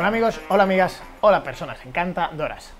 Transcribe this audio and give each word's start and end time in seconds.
Hola 0.00 0.08
amigos, 0.08 0.40
hola 0.48 0.62
amigas, 0.62 1.02
hola 1.20 1.42
personas 1.42 1.84
encantadoras. 1.84 2.72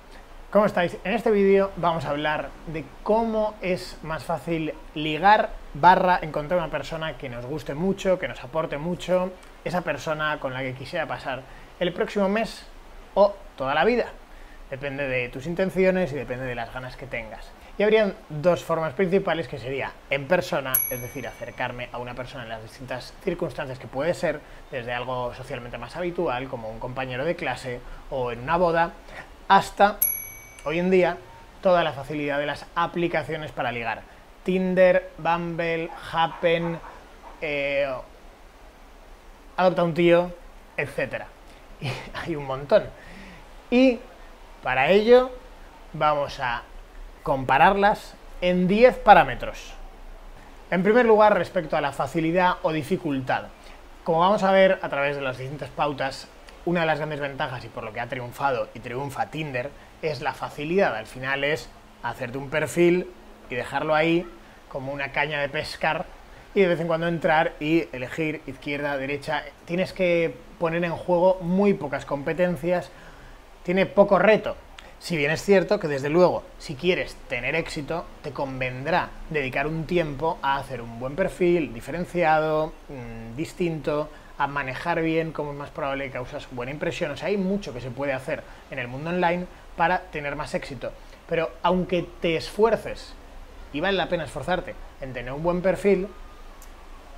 ¿Cómo 0.50 0.64
estáis? 0.64 0.96
En 1.04 1.12
este 1.12 1.30
vídeo 1.30 1.70
vamos 1.76 2.06
a 2.06 2.08
hablar 2.08 2.48
de 2.68 2.82
cómo 3.02 3.56
es 3.60 3.98
más 4.02 4.24
fácil 4.24 4.72
ligar 4.94 5.50
barra 5.74 6.18
encontrar 6.22 6.58
una 6.58 6.70
persona 6.70 7.18
que 7.18 7.28
nos 7.28 7.44
guste 7.44 7.74
mucho, 7.74 8.18
que 8.18 8.26
nos 8.26 8.42
aporte 8.42 8.78
mucho, 8.78 9.32
esa 9.66 9.82
persona 9.82 10.40
con 10.40 10.54
la 10.54 10.60
que 10.60 10.72
quisiera 10.72 11.06
pasar 11.06 11.42
el 11.78 11.92
próximo 11.92 12.26
mes 12.30 12.66
o 13.12 13.34
toda 13.54 13.74
la 13.74 13.84
vida. 13.84 14.06
Depende 14.70 15.06
de 15.06 15.28
tus 15.28 15.44
intenciones 15.44 16.12
y 16.12 16.14
depende 16.14 16.46
de 16.46 16.54
las 16.54 16.72
ganas 16.72 16.96
que 16.96 17.04
tengas. 17.04 17.52
Y 17.80 17.82
habrían 17.82 18.14
dos 18.28 18.62
formas 18.62 18.92
principales 18.92 19.48
que 19.48 19.58
sería 19.58 19.90
en 20.10 20.28
persona, 20.28 20.74
es 20.90 21.00
decir, 21.00 21.26
acercarme 21.26 21.88
a 21.92 21.96
una 21.96 22.12
persona 22.12 22.42
en 22.42 22.50
las 22.50 22.62
distintas 22.62 23.14
circunstancias 23.24 23.78
que 23.78 23.86
puede 23.86 24.12
ser, 24.12 24.38
desde 24.70 24.92
algo 24.92 25.32
socialmente 25.32 25.78
más 25.78 25.96
habitual, 25.96 26.46
como 26.46 26.68
un 26.68 26.78
compañero 26.78 27.24
de 27.24 27.36
clase 27.36 27.80
o 28.10 28.32
en 28.32 28.40
una 28.40 28.58
boda, 28.58 28.92
hasta 29.48 29.96
hoy 30.66 30.78
en 30.78 30.90
día 30.90 31.16
toda 31.62 31.82
la 31.82 31.94
facilidad 31.94 32.38
de 32.38 32.44
las 32.44 32.66
aplicaciones 32.74 33.50
para 33.50 33.72
ligar. 33.72 34.02
Tinder, 34.42 35.12
Bumble, 35.16 35.88
Happen, 36.12 36.78
eh, 37.40 37.90
Adopta 39.56 39.84
un 39.84 39.94
tío, 39.94 40.30
etc. 40.76 41.24
Y 41.80 41.90
hay 42.12 42.36
un 42.36 42.44
montón. 42.44 42.84
Y 43.70 43.98
para 44.62 44.90
ello 44.90 45.30
vamos 45.94 46.38
a 46.40 46.64
compararlas 47.22 48.14
en 48.40 48.68
10 48.68 48.98
parámetros. 48.98 49.74
En 50.70 50.82
primer 50.82 51.06
lugar, 51.06 51.36
respecto 51.36 51.76
a 51.76 51.80
la 51.80 51.92
facilidad 51.92 52.54
o 52.62 52.72
dificultad. 52.72 53.44
Como 54.04 54.20
vamos 54.20 54.42
a 54.42 54.52
ver 54.52 54.78
a 54.82 54.88
través 54.88 55.16
de 55.16 55.22
las 55.22 55.38
distintas 55.38 55.68
pautas, 55.70 56.28
una 56.64 56.80
de 56.80 56.86
las 56.86 56.98
grandes 56.98 57.20
ventajas 57.20 57.64
y 57.64 57.68
por 57.68 57.84
lo 57.84 57.92
que 57.92 58.00
ha 58.00 58.08
triunfado 58.08 58.68
y 58.74 58.80
triunfa 58.80 59.30
Tinder 59.30 59.70
es 60.02 60.20
la 60.20 60.32
facilidad. 60.32 60.94
Al 60.94 61.06
final 61.06 61.44
es 61.44 61.68
hacerte 62.02 62.38
un 62.38 62.50
perfil 62.50 63.10
y 63.48 63.54
dejarlo 63.54 63.94
ahí 63.94 64.26
como 64.68 64.92
una 64.92 65.12
caña 65.12 65.40
de 65.40 65.48
pescar 65.48 66.06
y 66.54 66.60
de 66.60 66.68
vez 66.68 66.80
en 66.80 66.86
cuando 66.86 67.08
entrar 67.08 67.54
y 67.60 67.88
elegir 67.92 68.42
izquierda, 68.46 68.96
derecha. 68.96 69.44
Tienes 69.64 69.92
que 69.92 70.34
poner 70.58 70.84
en 70.84 70.92
juego 70.92 71.38
muy 71.40 71.74
pocas 71.74 72.04
competencias, 72.04 72.90
tiene 73.62 73.86
poco 73.86 74.18
reto. 74.18 74.56
Si 75.00 75.16
bien 75.16 75.30
es 75.30 75.42
cierto 75.42 75.80
que 75.80 75.88
desde 75.88 76.10
luego, 76.10 76.42
si 76.58 76.74
quieres 76.74 77.16
tener 77.26 77.54
éxito, 77.54 78.04
te 78.22 78.32
convendrá 78.32 79.08
dedicar 79.30 79.66
un 79.66 79.86
tiempo 79.86 80.38
a 80.42 80.58
hacer 80.58 80.82
un 80.82 81.00
buen 81.00 81.16
perfil, 81.16 81.72
diferenciado, 81.72 82.74
mmm, 82.90 83.34
distinto, 83.34 84.10
a 84.36 84.46
manejar 84.46 85.00
bien 85.00 85.32
cómo 85.32 85.52
es 85.52 85.56
más 85.56 85.70
probable 85.70 86.04
que 86.04 86.10
causas 86.10 86.48
buena 86.50 86.70
impresión. 86.70 87.10
O 87.12 87.16
sea, 87.16 87.28
hay 87.28 87.38
mucho 87.38 87.72
que 87.72 87.80
se 87.80 87.90
puede 87.90 88.12
hacer 88.12 88.42
en 88.70 88.78
el 88.78 88.88
mundo 88.88 89.08
online 89.08 89.46
para 89.74 90.00
tener 90.00 90.36
más 90.36 90.52
éxito. 90.54 90.92
Pero 91.26 91.50
aunque 91.62 92.06
te 92.20 92.36
esfuerces, 92.36 93.14
y 93.72 93.80
vale 93.80 93.96
la 93.96 94.10
pena 94.10 94.24
esforzarte 94.24 94.74
en 95.00 95.14
tener 95.14 95.32
un 95.32 95.42
buen 95.42 95.62
perfil, 95.62 96.08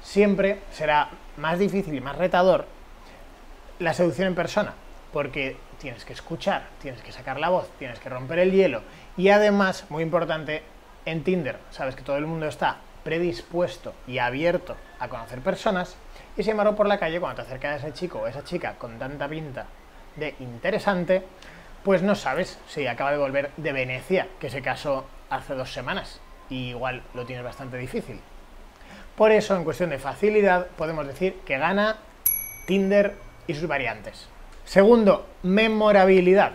siempre 0.02 0.60
será 0.70 1.10
más 1.36 1.58
difícil 1.58 1.96
y 1.96 2.00
más 2.00 2.16
retador 2.16 2.64
la 3.80 3.92
seducción 3.92 4.28
en 4.28 4.36
persona 4.36 4.74
porque 5.12 5.56
tienes 5.78 6.04
que 6.04 6.12
escuchar, 6.12 6.68
tienes 6.80 7.02
que 7.02 7.12
sacar 7.12 7.38
la 7.38 7.48
voz, 7.48 7.68
tienes 7.78 7.98
que 7.98 8.08
romper 8.08 8.38
el 8.38 8.52
hielo 8.52 8.82
y 9.16 9.28
además, 9.28 9.84
muy 9.88 10.02
importante, 10.02 10.62
en 11.04 11.24
Tinder, 11.24 11.58
sabes 11.70 11.96
que 11.96 12.02
todo 12.02 12.16
el 12.16 12.26
mundo 12.26 12.46
está 12.46 12.78
predispuesto 13.04 13.94
y 14.06 14.18
abierto 14.18 14.76
a 15.00 15.08
conocer 15.08 15.40
personas 15.40 15.96
y 16.36 16.42
sin 16.42 16.52
embargo 16.52 16.76
por 16.76 16.86
la 16.86 16.98
calle 16.98 17.20
cuando 17.20 17.42
te 17.42 17.48
acercas 17.48 17.72
a 17.82 17.86
ese 17.86 17.94
chico 17.94 18.20
o 18.20 18.26
esa 18.26 18.44
chica 18.44 18.76
con 18.78 18.98
tanta 18.98 19.28
pinta 19.28 19.66
de 20.16 20.34
interesante, 20.40 21.22
pues 21.82 22.02
no 22.02 22.14
sabes 22.14 22.58
si 22.68 22.86
acaba 22.86 23.12
de 23.12 23.18
volver 23.18 23.50
de 23.56 23.72
Venecia, 23.72 24.28
que 24.38 24.50
se 24.50 24.62
casó 24.62 25.06
hace 25.30 25.54
dos 25.54 25.72
semanas 25.72 26.20
y 26.48 26.70
igual 26.70 27.02
lo 27.14 27.24
tienes 27.26 27.44
bastante 27.44 27.76
difícil. 27.76 28.20
Por 29.16 29.30
eso, 29.32 29.56
en 29.56 29.64
cuestión 29.64 29.90
de 29.90 29.98
facilidad, 29.98 30.68
podemos 30.68 31.06
decir 31.06 31.40
que 31.44 31.58
gana 31.58 31.96
Tinder 32.66 33.14
y 33.46 33.54
sus 33.54 33.68
variantes. 33.68 34.28
Segundo, 34.64 35.26
memorabilidad. 35.42 36.52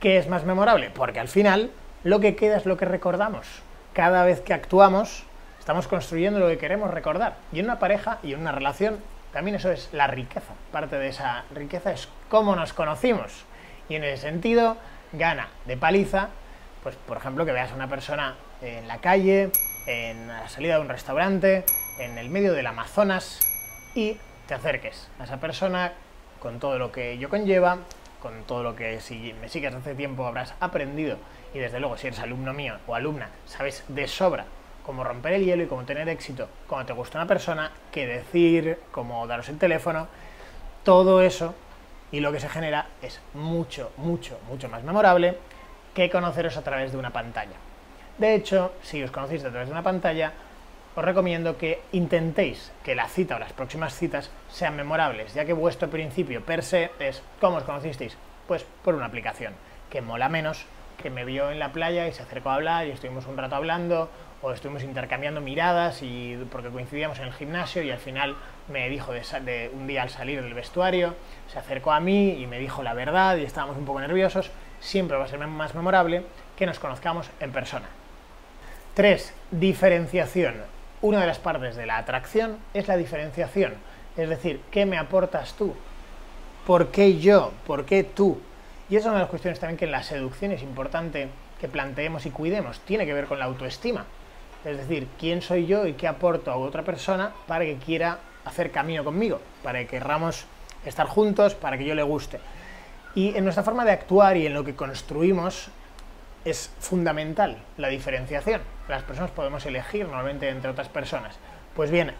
¿Qué 0.00 0.16
es 0.16 0.28
más 0.28 0.44
memorable? 0.44 0.90
Porque 0.90 1.20
al 1.20 1.28
final 1.28 1.70
lo 2.04 2.20
que 2.20 2.36
queda 2.36 2.56
es 2.56 2.66
lo 2.66 2.76
que 2.76 2.84
recordamos. 2.84 3.46
Cada 3.92 4.24
vez 4.24 4.40
que 4.40 4.54
actuamos, 4.54 5.24
estamos 5.58 5.88
construyendo 5.88 6.38
lo 6.38 6.48
que 6.48 6.56
queremos 6.56 6.92
recordar. 6.92 7.36
Y 7.52 7.58
en 7.58 7.66
una 7.66 7.78
pareja 7.78 8.18
y 8.22 8.32
en 8.32 8.40
una 8.40 8.52
relación, 8.52 9.00
también 9.32 9.56
eso 9.56 9.70
es 9.70 9.90
la 9.92 10.06
riqueza. 10.06 10.54
Parte 10.72 10.98
de 10.98 11.08
esa 11.08 11.44
riqueza 11.54 11.92
es 11.92 12.08
cómo 12.28 12.54
nos 12.54 12.72
conocimos. 12.72 13.44
Y 13.88 13.96
en 13.96 14.04
ese 14.04 14.22
sentido, 14.22 14.76
gana 15.12 15.48
de 15.66 15.76
paliza, 15.76 16.28
pues 16.82 16.94
por 16.94 17.16
ejemplo, 17.16 17.44
que 17.44 17.52
veas 17.52 17.72
a 17.72 17.74
una 17.74 17.88
persona 17.88 18.36
en 18.62 18.86
la 18.86 18.98
calle, 18.98 19.50
en 19.86 20.28
la 20.28 20.48
salida 20.48 20.76
de 20.76 20.80
un 20.80 20.88
restaurante, 20.88 21.64
en 21.98 22.18
el 22.18 22.30
medio 22.30 22.52
del 22.52 22.66
Amazonas 22.66 23.40
y 23.94 24.16
te 24.46 24.54
acerques 24.54 25.10
a 25.18 25.24
esa 25.24 25.38
persona 25.38 25.92
con 26.40 26.58
todo 26.58 26.78
lo 26.78 26.92
que 26.92 27.12
ello 27.12 27.28
conlleva, 27.28 27.78
con 28.20 28.42
todo 28.44 28.62
lo 28.62 28.74
que 28.74 29.00
si 29.00 29.34
me 29.40 29.48
sigues 29.48 29.74
hace 29.74 29.94
tiempo 29.94 30.26
habrás 30.26 30.54
aprendido 30.60 31.18
y 31.54 31.58
desde 31.58 31.80
luego 31.80 31.96
si 31.96 32.08
eres 32.08 32.20
alumno 32.20 32.52
mío 32.52 32.76
o 32.86 32.94
alumna 32.94 33.30
sabes 33.46 33.84
de 33.88 34.08
sobra 34.08 34.44
cómo 34.84 35.04
romper 35.04 35.34
el 35.34 35.44
hielo 35.44 35.62
y 35.62 35.66
cómo 35.66 35.84
tener 35.84 36.08
éxito 36.08 36.48
cuando 36.66 36.86
te 36.86 36.92
gusta 36.94 37.18
una 37.18 37.28
persona, 37.28 37.70
qué 37.92 38.06
decir, 38.06 38.78
cómo 38.90 39.26
daros 39.26 39.48
el 39.48 39.58
teléfono, 39.58 40.08
todo 40.82 41.20
eso 41.22 41.54
y 42.10 42.20
lo 42.20 42.32
que 42.32 42.40
se 42.40 42.48
genera 42.48 42.86
es 43.02 43.20
mucho, 43.34 43.92
mucho, 43.98 44.38
mucho 44.48 44.68
más 44.68 44.82
memorable 44.82 45.36
que 45.94 46.08
conoceros 46.08 46.56
a 46.56 46.62
través 46.62 46.92
de 46.92 46.98
una 46.98 47.10
pantalla. 47.10 47.56
De 48.16 48.34
hecho, 48.34 48.72
si 48.82 49.02
os 49.02 49.10
conocéis 49.10 49.44
a 49.44 49.50
través 49.50 49.68
de 49.68 49.72
una 49.72 49.82
pantalla, 49.82 50.32
os 50.96 51.04
recomiendo 51.04 51.56
que 51.56 51.80
intentéis 51.92 52.72
que 52.82 52.94
la 52.94 53.08
cita 53.08 53.36
o 53.36 53.38
las 53.38 53.52
próximas 53.52 53.94
citas 53.94 54.30
sean 54.48 54.76
memorables, 54.76 55.34
ya 55.34 55.44
que 55.44 55.52
vuestro 55.52 55.88
principio 55.90 56.44
per 56.44 56.62
se 56.62 56.90
es 56.98 57.22
¿cómo 57.40 57.58
os 57.58 57.64
conocisteis? 57.64 58.16
Pues 58.46 58.66
por 58.82 58.94
una 58.94 59.06
aplicación, 59.06 59.54
que 59.90 60.02
mola 60.02 60.28
menos 60.28 60.66
que 61.00 61.10
me 61.10 61.24
vio 61.24 61.50
en 61.50 61.60
la 61.60 61.72
playa 61.72 62.08
y 62.08 62.12
se 62.12 62.22
acercó 62.22 62.50
a 62.50 62.54
hablar 62.56 62.86
y 62.86 62.90
estuvimos 62.90 63.26
un 63.26 63.36
rato 63.36 63.54
hablando 63.54 64.10
o 64.42 64.52
estuvimos 64.52 64.82
intercambiando 64.82 65.40
miradas 65.40 66.02
y 66.02 66.36
porque 66.50 66.68
coincidíamos 66.68 67.18
en 67.18 67.26
el 67.26 67.32
gimnasio 67.32 67.82
y 67.82 67.90
al 67.90 67.98
final 67.98 68.36
me 68.68 68.88
dijo 68.88 69.12
de, 69.12 69.22
de, 69.42 69.70
un 69.72 69.86
día 69.86 70.02
al 70.02 70.10
salir 70.10 70.42
del 70.42 70.54
vestuario, 70.54 71.14
se 71.46 71.58
acercó 71.58 71.92
a 71.92 72.00
mí 72.00 72.30
y 72.30 72.46
me 72.46 72.58
dijo 72.58 72.82
la 72.82 72.94
verdad 72.94 73.36
y 73.36 73.44
estábamos 73.44 73.76
un 73.76 73.84
poco 73.84 74.00
nerviosos, 74.00 74.50
siempre 74.80 75.16
va 75.16 75.24
a 75.24 75.28
ser 75.28 75.38
más 75.46 75.74
memorable 75.74 76.24
que 76.56 76.66
nos 76.66 76.78
conozcamos 76.78 77.30
en 77.40 77.52
persona. 77.52 77.86
3. 78.94 79.32
Diferenciación 79.52 80.77
una 81.00 81.20
de 81.20 81.26
las 81.26 81.38
partes 81.38 81.76
de 81.76 81.86
la 81.86 81.98
atracción 81.98 82.58
es 82.74 82.88
la 82.88 82.96
diferenciación. 82.96 83.74
Es 84.16 84.28
decir, 84.28 84.60
¿qué 84.70 84.84
me 84.84 84.98
aportas 84.98 85.54
tú? 85.54 85.74
¿Por 86.66 86.88
qué 86.88 87.18
yo? 87.18 87.52
¿Por 87.66 87.84
qué 87.84 88.04
tú? 88.04 88.40
Y 88.90 88.96
es 88.96 89.04
una 89.04 89.14
de 89.14 89.20
las 89.20 89.28
cuestiones 89.28 89.60
también 89.60 89.76
que 89.76 89.84
en 89.84 89.92
la 89.92 90.02
seducción 90.02 90.52
es 90.52 90.62
importante 90.62 91.28
que 91.60 91.68
planteemos 91.68 92.26
y 92.26 92.30
cuidemos. 92.30 92.80
Tiene 92.80 93.06
que 93.06 93.12
ver 93.12 93.26
con 93.26 93.38
la 93.38 93.44
autoestima. 93.44 94.04
Es 94.64 94.76
decir, 94.76 95.06
¿quién 95.18 95.40
soy 95.40 95.66
yo 95.66 95.86
y 95.86 95.92
qué 95.92 96.08
aporto 96.08 96.50
a 96.50 96.56
otra 96.56 96.82
persona 96.82 97.32
para 97.46 97.64
que 97.64 97.76
quiera 97.76 98.18
hacer 98.44 98.70
camino 98.70 99.04
conmigo? 99.04 99.40
Para 99.62 99.78
que 99.80 99.86
querramos 99.86 100.46
estar 100.84 101.06
juntos, 101.06 101.54
para 101.54 101.78
que 101.78 101.84
yo 101.84 101.94
le 101.94 102.02
guste. 102.02 102.40
Y 103.14 103.36
en 103.36 103.44
nuestra 103.44 103.62
forma 103.62 103.84
de 103.84 103.92
actuar 103.92 104.36
y 104.36 104.46
en 104.46 104.54
lo 104.54 104.64
que 104.64 104.74
construimos 104.74 105.70
es 106.44 106.70
fundamental 106.78 107.58
la 107.76 107.88
diferenciación. 107.88 108.60
Las 108.88 109.02
personas 109.02 109.30
podemos 109.30 109.64
elegir 109.66 110.06
normalmente 110.06 110.48
entre 110.48 110.70
otras 110.70 110.88
personas. 110.88 111.36
Pues 111.74 111.90
bien, 111.90 112.12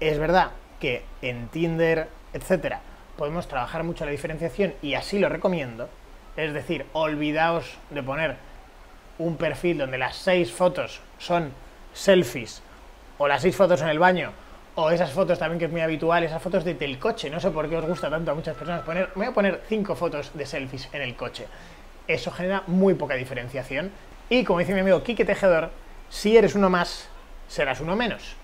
es 0.00 0.18
verdad 0.18 0.50
que 0.80 1.04
en 1.22 1.48
Tinder, 1.48 2.08
etcétera, 2.32 2.80
podemos 3.16 3.48
trabajar 3.48 3.82
mucho 3.82 4.04
la 4.04 4.10
diferenciación 4.10 4.74
y 4.82 4.94
así 4.94 5.18
lo 5.18 5.28
recomiendo. 5.28 5.88
Es 6.36 6.52
decir, 6.52 6.86
olvidaos 6.92 7.78
de 7.90 8.02
poner 8.02 8.36
un 9.18 9.36
perfil 9.36 9.78
donde 9.78 9.98
las 9.98 10.16
seis 10.16 10.52
fotos 10.52 11.00
son 11.18 11.52
selfies 11.94 12.62
o 13.16 13.26
las 13.26 13.40
seis 13.40 13.56
fotos 13.56 13.80
en 13.80 13.88
el 13.88 13.98
baño 13.98 14.32
o 14.74 14.90
esas 14.90 15.10
fotos 15.10 15.38
también 15.38 15.58
que 15.58 15.64
es 15.64 15.70
muy 15.70 15.80
habitual, 15.80 16.22
esas 16.22 16.42
fotos 16.42 16.62
de 16.62 16.74
del 16.74 16.98
coche. 16.98 17.30
No 17.30 17.40
sé 17.40 17.50
por 17.50 17.68
qué 17.70 17.78
os 17.78 17.86
gusta 17.86 18.10
tanto 18.10 18.30
a 18.30 18.34
muchas 18.34 18.54
personas 18.54 18.82
poner. 18.82 19.08
Voy 19.14 19.24
a 19.24 19.32
poner 19.32 19.62
cinco 19.66 19.96
fotos 19.96 20.32
de 20.34 20.44
selfies 20.44 20.90
en 20.92 21.00
el 21.00 21.16
coche 21.16 21.46
eso 22.08 22.30
genera 22.30 22.62
muy 22.66 22.94
poca 22.94 23.14
diferenciación. 23.14 23.90
Y 24.28 24.44
como 24.44 24.58
dice 24.58 24.74
mi 24.74 24.80
amigo 24.80 25.02
Quique 25.02 25.24
Tejedor, 25.24 25.70
si 26.08 26.36
eres 26.36 26.54
uno 26.54 26.70
más, 26.70 27.08
serás 27.48 27.80
uno 27.80 27.96
menos. 27.96 28.36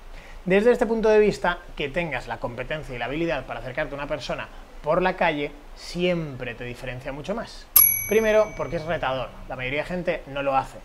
Desde 0.44 0.72
este 0.72 0.86
punto 0.86 1.08
de 1.08 1.18
vista, 1.18 1.58
que 1.76 1.88
tengas 1.88 2.26
la 2.26 2.38
competencia 2.38 2.94
y 2.94 2.98
la 2.98 3.04
habilidad 3.04 3.46
para 3.46 3.60
acercarte 3.60 3.94
a 3.94 3.98
una 3.98 4.08
persona 4.08 4.48
por 4.82 5.00
la 5.00 5.16
calle 5.16 5.52
siempre 5.76 6.54
te 6.54 6.64
diferencia 6.64 7.12
mucho 7.12 7.34
más. 7.34 7.66
Primero, 8.08 8.48
porque 8.56 8.76
es 8.76 8.84
retador. 8.84 9.28
La 9.48 9.56
mayoría 9.56 9.82
de 9.82 9.88
gente 9.88 10.22
no 10.26 10.42
lo 10.42 10.56
hace. 10.56 10.78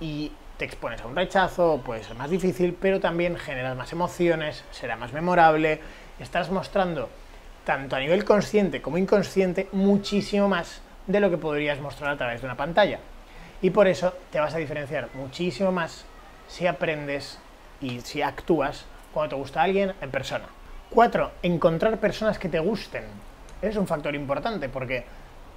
Y 0.00 0.32
te 0.58 0.64
expones 0.64 1.00
a 1.00 1.06
un 1.06 1.16
rechazo, 1.16 1.80
puede 1.84 2.02
ser 2.02 2.16
más 2.16 2.30
difícil, 2.30 2.76
pero 2.78 3.00
también 3.00 3.36
generas 3.36 3.76
más 3.76 3.92
emociones, 3.92 4.64
será 4.72 4.96
más 4.96 5.12
memorable, 5.12 5.80
estás 6.18 6.50
mostrando 6.50 7.08
tanto 7.64 7.96
a 7.96 8.00
nivel 8.00 8.24
consciente 8.24 8.82
como 8.82 8.98
inconsciente, 8.98 9.68
muchísimo 9.72 10.48
más 10.48 10.82
de 11.06 11.20
lo 11.20 11.30
que 11.30 11.38
podrías 11.38 11.80
mostrar 11.80 12.12
a 12.12 12.16
través 12.16 12.40
de 12.40 12.46
una 12.46 12.56
pantalla. 12.56 12.98
Y 13.62 13.70
por 13.70 13.88
eso 13.88 14.14
te 14.30 14.40
vas 14.40 14.54
a 14.54 14.58
diferenciar 14.58 15.08
muchísimo 15.14 15.72
más 15.72 16.04
si 16.48 16.66
aprendes 16.66 17.38
y 17.80 18.00
si 18.00 18.22
actúas 18.22 18.86
cuando 19.12 19.36
te 19.36 19.40
gusta 19.40 19.62
alguien 19.62 19.92
en 20.00 20.10
persona. 20.10 20.46
4. 20.90 21.30
Encontrar 21.42 21.98
personas 21.98 22.38
que 22.38 22.48
te 22.48 22.58
gusten. 22.58 23.04
Es 23.62 23.76
un 23.76 23.86
factor 23.86 24.14
importante 24.14 24.68
porque 24.68 25.04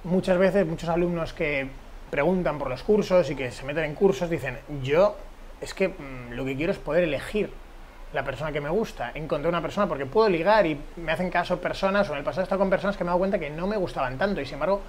muchas 0.04 0.38
veces 0.38 0.66
muchos 0.66 0.88
alumnos 0.88 1.32
que 1.32 1.68
preguntan 2.10 2.58
por 2.58 2.68
los 2.68 2.82
cursos 2.82 3.28
y 3.30 3.34
que 3.34 3.50
se 3.50 3.64
meten 3.64 3.84
en 3.84 3.94
cursos 3.94 4.30
dicen, 4.30 4.58
yo 4.82 5.16
es 5.60 5.74
que 5.74 5.88
mm, 5.88 6.32
lo 6.32 6.44
que 6.44 6.54
quiero 6.56 6.72
es 6.72 6.78
poder 6.78 7.04
elegir 7.04 7.50
la 8.12 8.22
persona 8.22 8.52
que 8.52 8.60
me 8.60 8.70
gusta, 8.70 9.10
encontré 9.14 9.48
una 9.48 9.60
persona 9.60 9.88
porque 9.88 10.06
puedo 10.06 10.28
ligar 10.28 10.66
y 10.66 10.80
me 10.96 11.10
hacen 11.10 11.30
caso 11.30 11.60
personas, 11.60 12.08
o 12.08 12.12
en 12.12 12.18
el 12.18 12.24
pasado 12.24 12.42
he 12.42 12.44
estado 12.44 12.60
con 12.60 12.70
personas 12.70 12.96
que 12.96 13.02
me 13.02 13.08
he 13.08 13.10
dado 13.10 13.18
cuenta 13.18 13.40
que 13.40 13.50
no 13.50 13.66
me 13.66 13.76
gustaban 13.76 14.16
tanto 14.16 14.40
y 14.40 14.44
sin 14.44 14.54
embargo 14.54 14.82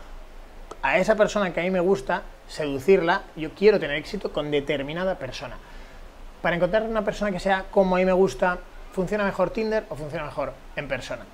a 0.82 0.98
esa 0.98 1.16
persona 1.16 1.54
que 1.54 1.60
a 1.60 1.64
mí 1.64 1.72
me 1.72 1.80
gusta, 1.80 2.24
seducirla, 2.48 3.24
yo 3.36 3.52
quiero 3.54 3.80
tener 3.80 3.98
éxito 3.98 4.32
con 4.32 4.52
determinada 4.52 5.18
persona. 5.18 5.58
Para 6.42 6.56
encontrar 6.56 6.84
una 6.84 7.04
persona 7.04 7.32
que 7.32 7.40
sea 7.40 7.66
como 7.72 7.96
a 7.96 8.00
mí 8.00 8.06
me 8.06 8.14
gusta, 8.14 8.60
¿funciona 8.94 9.24
mejor 9.24 9.50
Tinder 9.50 9.86
o 9.90 9.96
funciona 9.96 10.26
mejor 10.26 10.54
en 10.76 10.88
persona? 10.88 11.26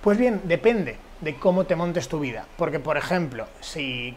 Pues 0.00 0.16
bien, 0.16 0.42
depende 0.44 0.96
de 1.20 1.36
cómo 1.36 1.64
te 1.64 1.74
montes 1.74 2.08
tu 2.08 2.20
vida. 2.20 2.46
Porque, 2.56 2.78
por 2.78 2.96
ejemplo, 2.96 3.46
si 3.60 4.16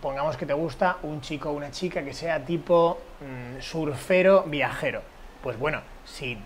pongamos 0.00 0.36
que 0.36 0.46
te 0.46 0.54
gusta 0.54 0.96
un 1.02 1.20
chico 1.20 1.50
o 1.50 1.52
una 1.52 1.70
chica 1.70 2.02
que 2.02 2.12
sea 2.12 2.44
tipo 2.44 2.98
mm, 3.20 3.60
surfero 3.60 4.42
viajero, 4.42 5.02
pues 5.42 5.58
bueno, 5.58 5.82
si 6.04 6.36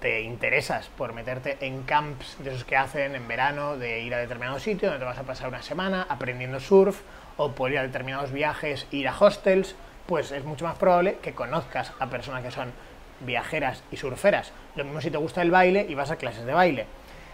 te 0.00 0.20
interesas 0.20 0.88
por 0.96 1.12
meterte 1.12 1.58
en 1.60 1.82
camps 1.82 2.36
de 2.38 2.50
esos 2.50 2.64
que 2.64 2.76
hacen 2.76 3.14
en 3.14 3.26
verano, 3.26 3.76
de 3.76 4.00
ir 4.00 4.14
a 4.14 4.18
determinado 4.18 4.60
sitio 4.60 4.88
donde 4.88 5.00
te 5.00 5.04
vas 5.04 5.18
a 5.18 5.24
pasar 5.24 5.48
una 5.48 5.62
semana 5.62 6.06
aprendiendo 6.08 6.60
surf, 6.60 7.00
o 7.36 7.52
por 7.52 7.70
ir 7.70 7.78
a 7.78 7.82
determinados 7.82 8.32
viajes, 8.32 8.86
ir 8.90 9.08
a 9.08 9.18
hostels, 9.18 9.74
pues 10.06 10.32
es 10.32 10.44
mucho 10.44 10.64
más 10.64 10.78
probable 10.78 11.18
que 11.22 11.34
conozcas 11.34 11.92
a 11.98 12.06
personas 12.06 12.42
que 12.42 12.50
son 12.50 12.72
viajeras 13.20 13.82
y 13.90 13.96
surferas. 13.96 14.52
Lo 14.76 14.84
mismo 14.84 15.00
si 15.00 15.10
te 15.10 15.18
gusta 15.18 15.42
el 15.42 15.50
baile 15.50 15.86
y 15.88 15.94
vas 15.94 16.10
a 16.10 16.16
clases 16.16 16.44
de 16.44 16.52
baile. 16.52 16.86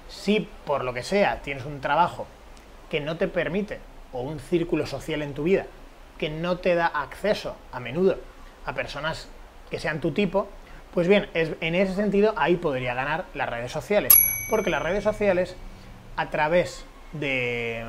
Si 0.09 0.49
por 0.65 0.85
lo 0.85 0.93
que 0.95 1.03
sea 1.03 1.43
tienes 1.43 1.65
un 1.65 1.81
trabajo 1.81 2.27
que 2.91 3.01
no 3.01 3.17
te 3.17 3.29
permite, 3.29 3.81
o 4.13 4.21
un 4.21 4.39
círculo 4.39 4.87
social 4.87 5.23
en 5.23 5.35
tu 5.35 5.45
vida, 5.45 5.67
que 6.19 6.31
no 6.31 6.59
te 6.59 6.75
da 6.75 6.87
acceso 6.87 7.57
a 7.73 7.81
menudo 7.81 8.19
a 8.65 8.75
personas 8.75 9.29
que 9.71 9.81
sean 9.81 10.01
tu 10.01 10.13
tipo, 10.13 10.49
pues 10.95 11.09
bien, 11.09 11.29
en 11.35 11.75
ese 11.75 11.93
sentido 11.93 12.35
ahí 12.37 12.55
podría 12.55 12.95
ganar 12.95 13.25
las 13.35 13.49
redes 13.49 13.73
sociales, 13.73 14.15
porque 14.49 14.71
las 14.71 14.81
redes 14.81 15.03
sociales 15.03 15.57
a 16.17 16.31
través 16.31 16.87
de 17.13 17.85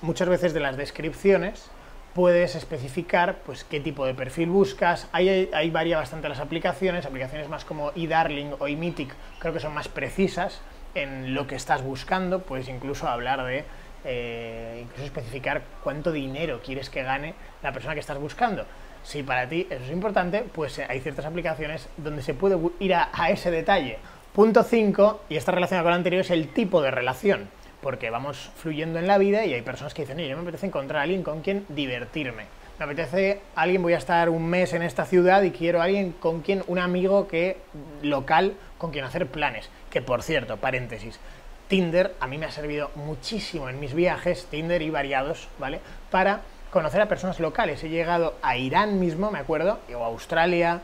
muchas 0.00 0.28
veces 0.28 0.54
de 0.54 0.60
las 0.60 0.78
descripciones 0.78 1.70
puedes 2.14 2.54
especificar 2.54 3.40
pues 3.44 3.64
qué 3.64 3.78
tipo 3.78 4.06
de 4.06 4.14
perfil 4.14 4.48
buscas. 4.48 5.06
Ahí, 5.12 5.50
ahí 5.52 5.68
varía 5.68 5.98
bastante 5.98 6.30
las 6.30 6.40
aplicaciones, 6.40 7.04
aplicaciones 7.04 7.50
más 7.50 7.66
como 7.66 7.92
eDarling 7.94 8.54
o 8.58 8.66
eMythic 8.66 9.14
creo 9.38 9.52
que 9.52 9.60
son 9.60 9.74
más 9.74 9.88
precisas 9.88 10.62
en 10.94 11.34
lo 11.34 11.46
que 11.46 11.56
estás 11.56 11.82
buscando, 11.82 12.40
puedes 12.40 12.68
incluso 12.68 13.06
hablar 13.06 13.44
de 13.44 13.64
eh, 14.06 14.80
incluso 14.82 15.04
especificar 15.04 15.62
cuánto 15.84 16.10
dinero 16.10 16.62
quieres 16.64 16.88
que 16.88 17.02
gane 17.02 17.34
la 17.62 17.72
persona 17.72 17.92
que 17.92 18.00
estás 18.00 18.18
buscando. 18.18 18.64
Si 19.06 19.22
para 19.22 19.48
ti 19.48 19.68
eso 19.70 19.84
es 19.84 19.92
importante, 19.92 20.42
pues 20.52 20.80
hay 20.80 20.98
ciertas 20.98 21.24
aplicaciones 21.24 21.88
donde 21.96 22.22
se 22.22 22.34
puede 22.34 22.58
ir 22.80 22.92
a, 22.92 23.30
ese 23.30 23.52
detalle. 23.52 23.98
Punto 24.32 24.64
5, 24.64 25.20
y 25.28 25.36
está 25.36 25.52
relacionado 25.52 25.84
con 25.84 25.92
lo 25.92 25.96
anterior, 25.96 26.22
es 26.22 26.30
el 26.30 26.48
tipo 26.48 26.82
de 26.82 26.90
relación. 26.90 27.48
Porque 27.80 28.10
vamos 28.10 28.50
fluyendo 28.56 28.98
en 28.98 29.06
la 29.06 29.16
vida 29.16 29.44
y 29.46 29.54
hay 29.54 29.62
personas 29.62 29.94
que 29.94 30.02
dicen, 30.02 30.18
yo 30.18 30.36
me 30.36 30.42
apetece 30.42 30.66
encontrar 30.66 30.98
a 30.98 31.02
alguien 31.04 31.22
con 31.22 31.40
quien 31.40 31.64
divertirme. 31.68 32.46
Me 32.80 32.84
apetece 32.84 33.42
alguien, 33.54 33.80
voy 33.80 33.92
a 33.92 33.98
estar 33.98 34.28
un 34.28 34.44
mes 34.44 34.72
en 34.72 34.82
esta 34.82 35.04
ciudad 35.04 35.40
y 35.42 35.52
quiero 35.52 35.80
a 35.80 35.84
alguien 35.84 36.10
con 36.10 36.40
quien, 36.40 36.64
un 36.66 36.80
amigo 36.80 37.28
que 37.28 37.58
local 38.02 38.54
con 38.76 38.90
quien 38.90 39.04
hacer 39.04 39.28
planes. 39.28 39.70
Que 39.88 40.02
por 40.02 40.24
cierto, 40.24 40.56
paréntesis, 40.56 41.20
Tinder 41.68 42.12
a 42.18 42.26
mí 42.26 42.38
me 42.38 42.46
ha 42.46 42.50
servido 42.50 42.90
muchísimo 42.96 43.68
en 43.68 43.78
mis 43.78 43.94
viajes, 43.94 44.46
Tinder 44.50 44.82
y 44.82 44.90
variados, 44.90 45.48
¿vale? 45.60 45.78
Para 46.10 46.40
conocer 46.76 47.00
a 47.00 47.08
personas 47.08 47.40
locales. 47.40 47.82
He 47.82 47.88
llegado 47.88 48.34
a 48.42 48.58
Irán 48.58 49.00
mismo, 49.00 49.30
me 49.30 49.38
acuerdo, 49.38 49.78
o 49.94 50.04
a 50.04 50.08
Australia, 50.08 50.82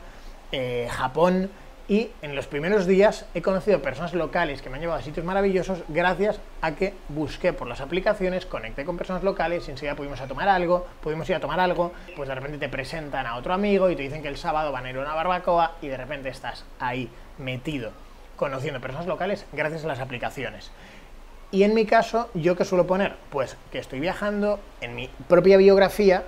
eh, 0.51 0.87
Japón, 0.89 1.51
y 1.87 2.09
en 2.23 2.35
los 2.35 2.47
primeros 2.47 2.87
días 2.87 3.27
he 3.35 3.43
conocido 3.43 3.79
personas 3.83 4.15
locales 4.15 4.63
que 4.63 4.71
me 4.71 4.77
han 4.77 4.81
llevado 4.81 4.99
a 4.99 5.03
sitios 5.03 5.23
maravillosos 5.23 5.83
gracias 5.89 6.39
a 6.61 6.71
que 6.71 6.95
busqué 7.09 7.53
por 7.53 7.67
las 7.67 7.79
aplicaciones, 7.79 8.47
conecté 8.47 8.85
con 8.85 8.97
personas 8.97 9.21
locales 9.21 9.67
y 9.67 9.71
enseguida 9.71 9.93
pudimos 9.93 10.19
a 10.19 10.25
tomar 10.25 10.49
algo, 10.49 10.87
pudimos 11.03 11.29
ir 11.29 11.35
a 11.35 11.39
tomar 11.39 11.59
algo, 11.59 11.91
pues 12.15 12.27
de 12.27 12.33
repente 12.33 12.57
te 12.57 12.69
presentan 12.69 13.27
a 13.27 13.35
otro 13.35 13.53
amigo 13.53 13.91
y 13.91 13.95
te 13.95 14.01
dicen 14.01 14.23
que 14.23 14.29
el 14.29 14.37
sábado 14.37 14.71
van 14.71 14.87
a 14.87 14.89
ir 14.89 14.97
a 14.97 15.01
una 15.01 15.13
barbacoa 15.13 15.73
y 15.79 15.89
de 15.89 15.97
repente 15.97 16.29
estás 16.29 16.65
ahí 16.79 17.07
metido 17.37 17.91
conociendo 18.35 18.81
personas 18.81 19.05
locales 19.05 19.45
gracias 19.53 19.83
a 19.85 19.87
las 19.87 19.99
aplicaciones. 19.99 20.71
Y 21.53 21.61
en 21.61 21.75
mi 21.75 21.85
caso, 21.85 22.31
¿yo 22.33 22.55
qué 22.55 22.65
suelo 22.65 22.87
poner? 22.87 23.13
Pues 23.29 23.57
que 23.71 23.77
estoy 23.77 23.99
viajando, 23.99 24.59
en 24.81 24.95
mi 24.95 25.07
propia 25.27 25.55
biografía 25.57 26.23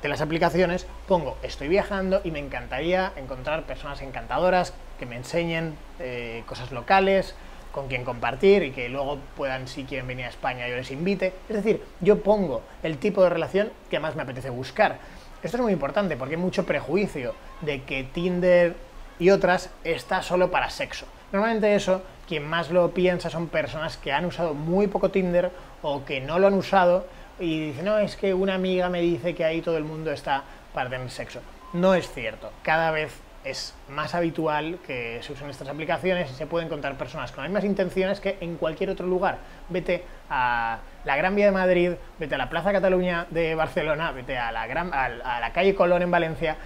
de 0.00 0.08
las 0.08 0.22
aplicaciones 0.22 0.86
pongo 1.06 1.36
estoy 1.42 1.68
viajando 1.68 2.22
y 2.24 2.30
me 2.30 2.38
encantaría 2.38 3.12
encontrar 3.16 3.64
personas 3.64 4.00
encantadoras 4.00 4.72
que 4.98 5.04
me 5.04 5.16
enseñen 5.16 5.76
eh, 5.98 6.44
cosas 6.46 6.72
locales, 6.72 7.34
con 7.72 7.88
quien 7.88 8.04
compartir 8.04 8.62
y 8.62 8.70
que 8.70 8.88
luego 8.88 9.18
puedan, 9.36 9.68
si 9.68 9.84
quieren 9.84 10.06
venir 10.06 10.24
a 10.24 10.30
España, 10.30 10.66
yo 10.66 10.76
les 10.76 10.90
invite. 10.90 11.34
Es 11.50 11.56
decir, 11.56 11.84
yo 12.00 12.22
pongo 12.22 12.62
el 12.82 12.96
tipo 12.96 13.22
de 13.22 13.28
relación 13.28 13.70
que 13.90 14.00
más 14.00 14.16
me 14.16 14.22
apetece 14.22 14.48
buscar. 14.48 14.96
Esto 15.42 15.58
es 15.58 15.62
muy 15.62 15.74
importante 15.74 16.16
porque 16.16 16.36
hay 16.36 16.40
mucho 16.40 16.64
prejuicio 16.64 17.34
de 17.60 17.82
que 17.82 18.04
Tinder 18.04 18.76
y 19.18 19.28
otras 19.28 19.68
está 19.84 20.22
solo 20.22 20.50
para 20.50 20.70
sexo. 20.70 21.04
Normalmente 21.32 21.74
eso, 21.74 22.02
quien 22.30 22.46
más 22.48 22.70
lo 22.70 22.92
piensa 22.92 23.28
son 23.28 23.48
personas 23.48 23.96
que 23.96 24.12
han 24.12 24.24
usado 24.24 24.54
muy 24.54 24.86
poco 24.86 25.10
Tinder 25.10 25.50
o 25.82 26.04
que 26.04 26.20
no 26.20 26.38
lo 26.38 26.46
han 26.46 26.54
usado 26.54 27.04
y 27.40 27.58
dicen, 27.58 27.86
no, 27.86 27.98
es 27.98 28.14
que 28.14 28.32
una 28.32 28.54
amiga 28.54 28.88
me 28.88 29.00
dice 29.00 29.34
que 29.34 29.44
ahí 29.44 29.60
todo 29.60 29.76
el 29.76 29.82
mundo 29.82 30.12
está 30.12 30.44
para 30.72 30.88
tener 30.88 31.10
sexo. 31.10 31.40
No 31.72 31.92
es 31.92 32.08
cierto. 32.12 32.52
Cada 32.62 32.92
vez 32.92 33.20
es 33.42 33.74
más 33.88 34.14
habitual 34.14 34.78
que 34.86 35.20
se 35.24 35.32
usen 35.32 35.50
estas 35.50 35.66
aplicaciones 35.66 36.30
y 36.30 36.34
se 36.34 36.46
pueden 36.46 36.68
encontrar 36.68 36.96
personas 36.96 37.32
con 37.32 37.42
las 37.42 37.50
mismas 37.50 37.64
intenciones 37.64 38.20
que 38.20 38.38
en 38.40 38.54
cualquier 38.58 38.90
otro 38.90 39.08
lugar. 39.08 39.38
Vete 39.68 40.04
a 40.28 40.78
la 41.04 41.16
Gran 41.16 41.34
Vía 41.34 41.46
de 41.46 41.52
Madrid, 41.52 41.92
vete 42.20 42.36
a 42.36 42.38
la 42.38 42.48
Plaza 42.48 42.70
Cataluña 42.70 43.26
de 43.30 43.56
Barcelona, 43.56 44.12
vete 44.12 44.38
a 44.38 44.52
la, 44.52 44.68
gran, 44.68 44.94
a 44.94 45.40
la 45.40 45.52
calle 45.52 45.74
Colón 45.74 46.02
en 46.02 46.12
Valencia 46.12 46.56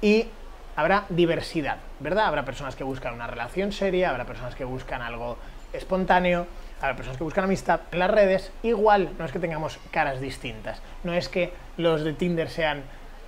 y 0.00 0.28
habrá 0.78 1.06
diversidad, 1.08 1.78
¿verdad? 1.98 2.26
Habrá 2.26 2.44
personas 2.44 2.76
que 2.76 2.84
buscan 2.84 3.12
una 3.12 3.26
relación 3.26 3.72
seria, 3.72 4.10
habrá 4.10 4.26
personas 4.26 4.54
que 4.54 4.64
buscan 4.64 5.02
algo 5.02 5.36
espontáneo, 5.72 6.46
habrá 6.80 6.94
personas 6.94 7.18
que 7.18 7.24
buscan 7.24 7.42
amistad. 7.42 7.80
En 7.90 7.98
las 7.98 8.08
redes, 8.08 8.52
igual, 8.62 9.10
no 9.18 9.24
es 9.24 9.32
que 9.32 9.40
tengamos 9.40 9.80
caras 9.90 10.20
distintas, 10.20 10.80
no 11.02 11.14
es 11.14 11.28
que 11.28 11.52
los 11.78 12.04
de 12.04 12.12
Tinder 12.12 12.48
sean 12.48 12.84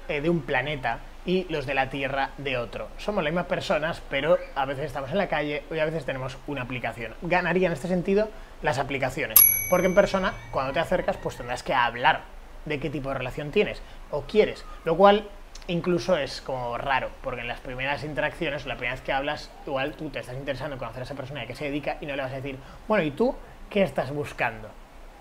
eh, 0.06 0.20
de 0.20 0.30
un 0.30 0.42
planeta 0.42 1.00
y 1.26 1.44
los 1.50 1.66
de 1.66 1.74
la 1.74 1.90
Tierra 1.90 2.30
de 2.38 2.56
otro. 2.56 2.86
Somos 2.98 3.24
las 3.24 3.32
mismas 3.32 3.46
personas, 3.46 4.00
pero 4.08 4.38
a 4.54 4.64
veces 4.64 4.84
estamos 4.84 5.10
en 5.10 5.18
la 5.18 5.28
calle 5.28 5.64
y 5.72 5.78
a 5.80 5.84
veces 5.86 6.04
tenemos 6.04 6.38
una 6.46 6.62
aplicación. 6.62 7.14
Ganaría 7.20 7.66
en 7.66 7.72
este 7.72 7.88
sentido 7.88 8.28
las 8.62 8.78
aplicaciones, 8.78 9.40
porque 9.70 9.88
en 9.88 9.96
persona, 9.96 10.34
cuando 10.52 10.72
te 10.72 10.78
acercas, 10.78 11.16
pues 11.16 11.36
tendrás 11.36 11.64
que 11.64 11.74
hablar 11.74 12.20
de 12.64 12.78
qué 12.78 12.90
tipo 12.90 13.08
de 13.08 13.16
relación 13.16 13.50
tienes 13.50 13.82
o 14.12 14.22
quieres, 14.22 14.64
lo 14.84 14.96
cual 14.96 15.28
incluso 15.70 16.16
es 16.16 16.40
como 16.40 16.76
raro, 16.76 17.10
porque 17.22 17.42
en 17.42 17.48
las 17.48 17.60
primeras 17.60 18.04
interacciones, 18.04 18.66
la 18.66 18.74
primera 18.74 18.94
vez 18.94 19.02
que 19.02 19.12
hablas, 19.12 19.50
igual 19.66 19.94
tú 19.94 20.10
te 20.10 20.18
estás 20.18 20.36
interesando 20.36 20.74
en 20.74 20.78
conocer 20.78 21.00
a 21.00 21.04
esa 21.04 21.14
persona 21.14 21.42
a 21.42 21.46
qué 21.46 21.54
se 21.54 21.66
dedica 21.66 21.96
y 22.00 22.06
no 22.06 22.16
le 22.16 22.22
vas 22.22 22.32
a 22.32 22.36
decir, 22.36 22.58
bueno, 22.88 23.04
¿y 23.04 23.10
tú 23.12 23.34
qué 23.68 23.82
estás 23.82 24.12
buscando? 24.12 24.68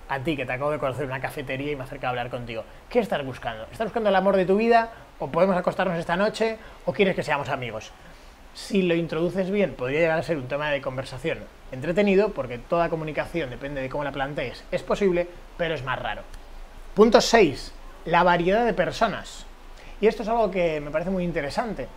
A 0.09 0.19
ti, 0.19 0.35
que 0.35 0.45
te 0.45 0.53
acabo 0.53 0.71
de 0.71 0.79
conocer 0.79 1.03
en 1.03 1.11
una 1.11 1.21
cafetería 1.21 1.71
y 1.71 1.75
me 1.75 1.83
acerca 1.83 2.07
a 2.07 2.09
hablar 2.09 2.29
contigo. 2.29 2.63
¿Qué 2.89 2.99
estás 2.99 3.23
buscando? 3.23 3.67
¿Estás 3.71 3.85
buscando 3.85 4.09
el 4.09 4.15
amor 4.15 4.35
de 4.35 4.45
tu 4.45 4.57
vida? 4.57 4.91
¿O 5.19 5.27
podemos 5.27 5.55
acostarnos 5.55 5.99
esta 5.99 6.15
noche? 6.15 6.57
¿O 6.85 6.93
quieres 6.93 7.15
que 7.15 7.21
seamos 7.21 7.49
amigos? 7.49 7.91
Si 8.55 8.81
lo 8.81 8.95
introduces 8.95 9.51
bien, 9.51 9.75
podría 9.75 9.99
llegar 9.99 10.17
a 10.17 10.23
ser 10.23 10.37
un 10.37 10.47
tema 10.47 10.71
de 10.71 10.81
conversación 10.81 11.37
entretenido, 11.71 12.29
porque 12.29 12.57
toda 12.57 12.89
comunicación, 12.89 13.51
depende 13.51 13.81
de 13.81 13.89
cómo 13.89 14.03
la 14.03 14.11
plantees, 14.11 14.63
es 14.71 14.81
posible, 14.81 15.27
pero 15.57 15.75
es 15.75 15.83
más 15.83 15.99
raro. 15.99 16.23
Punto 16.95 17.21
6. 17.21 17.71
La 18.05 18.23
variedad 18.23 18.65
de 18.65 18.73
personas. 18.73 19.45
Y 20.01 20.07
esto 20.07 20.23
es 20.23 20.29
algo 20.29 20.49
que 20.49 20.79
me 20.79 20.91
parece 20.91 21.09
muy 21.09 21.23
interesante. 21.23 21.87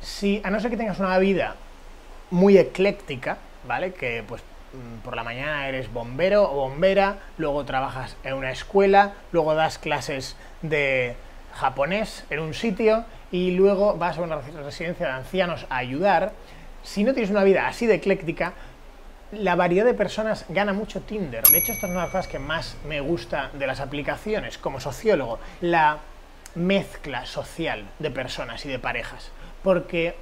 Si, 0.00 0.40
a 0.44 0.50
no 0.50 0.60
ser 0.60 0.70
que 0.70 0.76
tengas 0.76 0.98
una 0.98 1.18
vida 1.18 1.56
muy 2.30 2.58
ecléctica, 2.58 3.38
¿vale? 3.66 3.92
Que 3.92 4.24
pues 4.26 4.42
mm, 4.72 5.02
por 5.04 5.16
la 5.16 5.24
mañana 5.24 5.68
eres 5.68 5.92
bombero 5.92 6.50
o 6.50 6.54
bombera, 6.54 7.18
luego 7.38 7.64
trabajas 7.64 8.16
en 8.24 8.34
una 8.34 8.50
escuela, 8.50 9.14
luego 9.32 9.54
das 9.54 9.78
clases 9.78 10.36
de 10.62 11.14
japonés 11.54 12.24
en 12.30 12.40
un 12.40 12.54
sitio 12.54 13.04
y 13.30 13.52
luego 13.52 13.96
vas 13.96 14.18
a 14.18 14.22
una 14.22 14.36
residencia 14.36 15.06
de 15.06 15.12
ancianos 15.12 15.66
a 15.70 15.76
ayudar. 15.76 16.32
Si 16.82 17.04
no 17.04 17.12
tienes 17.12 17.30
una 17.30 17.44
vida 17.44 17.66
así 17.66 17.86
de 17.86 17.94
ecléctica, 17.94 18.54
la 19.32 19.54
variedad 19.54 19.84
de 19.84 19.94
personas 19.94 20.44
gana 20.48 20.72
mucho 20.72 21.02
Tinder. 21.02 21.44
De 21.44 21.58
hecho, 21.58 21.72
esto 21.72 21.86
es 21.86 21.92
una 21.92 22.00
de 22.00 22.06
las 22.06 22.12
cosas 22.12 22.26
que 22.26 22.38
más 22.38 22.76
me 22.88 23.00
gusta 23.00 23.50
de 23.52 23.66
las 23.66 23.80
aplicaciones 23.80 24.58
como 24.58 24.80
sociólogo, 24.80 25.38
la 25.60 25.98
mezcla 26.54 27.26
social 27.26 27.84
de 27.98 28.10
personas 28.10 28.64
y 28.66 28.68
de 28.68 28.78
parejas. 28.78 29.30
Porque 29.62 30.16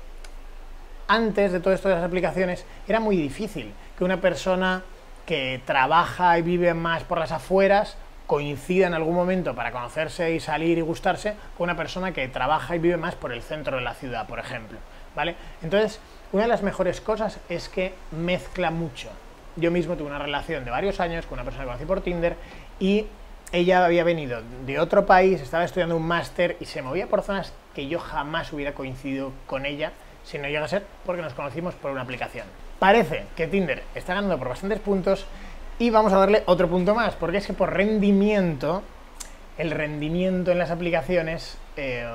antes 1.06 1.52
de 1.52 1.60
todo 1.60 1.72
esto 1.72 1.88
de 1.88 1.94
las 1.94 2.04
aplicaciones 2.04 2.64
era 2.86 3.00
muy 3.00 3.16
difícil 3.16 3.72
que 3.96 4.04
una 4.04 4.20
persona 4.20 4.82
que 5.26 5.60
trabaja 5.64 6.38
y 6.38 6.42
vive 6.42 6.74
más 6.74 7.04
por 7.04 7.18
las 7.18 7.32
afueras 7.32 7.96
coincida 8.26 8.86
en 8.86 8.94
algún 8.94 9.14
momento 9.14 9.54
para 9.54 9.72
conocerse 9.72 10.34
y 10.34 10.38
salir 10.38 10.76
y 10.76 10.82
gustarse 10.82 11.34
con 11.56 11.64
una 11.64 11.76
persona 11.76 12.12
que 12.12 12.28
trabaja 12.28 12.76
y 12.76 12.78
vive 12.78 12.98
más 12.98 13.14
por 13.14 13.32
el 13.32 13.42
centro 13.42 13.78
de 13.78 13.82
la 13.82 13.94
ciudad, 13.94 14.26
por 14.26 14.38
ejemplo. 14.38 14.78
¿Vale? 15.16 15.34
Entonces, 15.62 15.98
una 16.30 16.42
de 16.42 16.48
las 16.48 16.62
mejores 16.62 17.00
cosas 17.00 17.40
es 17.48 17.70
que 17.70 17.94
mezcla 18.10 18.70
mucho. 18.70 19.08
Yo 19.56 19.70
mismo 19.70 19.96
tuve 19.96 20.08
una 20.08 20.18
relación 20.18 20.64
de 20.66 20.70
varios 20.70 21.00
años 21.00 21.24
con 21.24 21.38
una 21.38 21.44
persona 21.44 21.64
que 21.64 21.68
conocí 21.68 21.86
por 21.86 22.02
Tinder 22.02 22.36
y 22.78 23.06
ella 23.52 23.84
había 23.84 24.04
venido 24.04 24.42
de 24.66 24.78
otro 24.78 25.06
país, 25.06 25.40
estaba 25.40 25.64
estudiando 25.64 25.96
un 25.96 26.06
máster 26.06 26.56
y 26.60 26.66
se 26.66 26.82
movía 26.82 27.06
por 27.06 27.22
zonas 27.22 27.52
que 27.74 27.88
yo 27.88 27.98
jamás 27.98 28.52
hubiera 28.52 28.74
coincidido 28.74 29.32
con 29.46 29.64
ella 29.64 29.92
si 30.24 30.38
no 30.38 30.48
llega 30.48 30.64
a 30.64 30.68
ser 30.68 30.84
porque 31.06 31.22
nos 31.22 31.34
conocimos 31.34 31.74
por 31.74 31.90
una 31.90 32.02
aplicación. 32.02 32.46
Parece 32.78 33.24
que 33.36 33.46
Tinder 33.46 33.82
está 33.94 34.14
ganando 34.14 34.38
por 34.38 34.48
bastantes 34.48 34.80
puntos 34.80 35.26
y 35.78 35.90
vamos 35.90 36.12
a 36.12 36.18
darle 36.18 36.42
otro 36.46 36.68
punto 36.68 36.94
más, 36.94 37.14
porque 37.14 37.38
es 37.38 37.46
que 37.46 37.52
por 37.52 37.72
rendimiento, 37.72 38.82
el 39.56 39.70
rendimiento 39.70 40.52
en 40.52 40.58
las 40.58 40.70
aplicaciones 40.70 41.56
eh, 41.76 42.06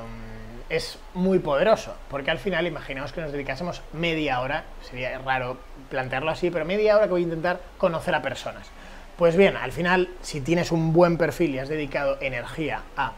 es 0.70 1.00
muy 1.13 1.40
poderoso, 1.40 1.96
porque 2.10 2.32
al 2.32 2.40
final 2.40 2.68
imaginaos 2.68 3.13
que 3.13 3.22
nos 3.22 3.32
dedicásemos 3.32 3.82
media 3.94 4.42
hora, 4.42 4.66
sería 4.82 5.18
raro 5.20 5.58
plantearlo 5.90 6.32
así, 6.32 6.52
pero 6.52 6.66
media 6.66 6.96
hora 6.96 7.06
que 7.06 7.12
voy 7.12 7.22
a 7.22 7.25
intentar 7.25 7.60
conocer 7.78 8.13
a 8.16 8.22
personas. 8.22 8.70
Pues 9.17 9.36
bien, 9.38 9.55
al 9.58 9.72
final, 9.72 10.10
si 10.22 10.41
tienes 10.41 10.72
un 10.72 10.91
buen 10.91 11.17
perfil 11.17 11.53
y 11.53 11.60
has 11.60 11.70
dedicado 11.70 12.17
energía 12.20 12.82
a 12.98 13.13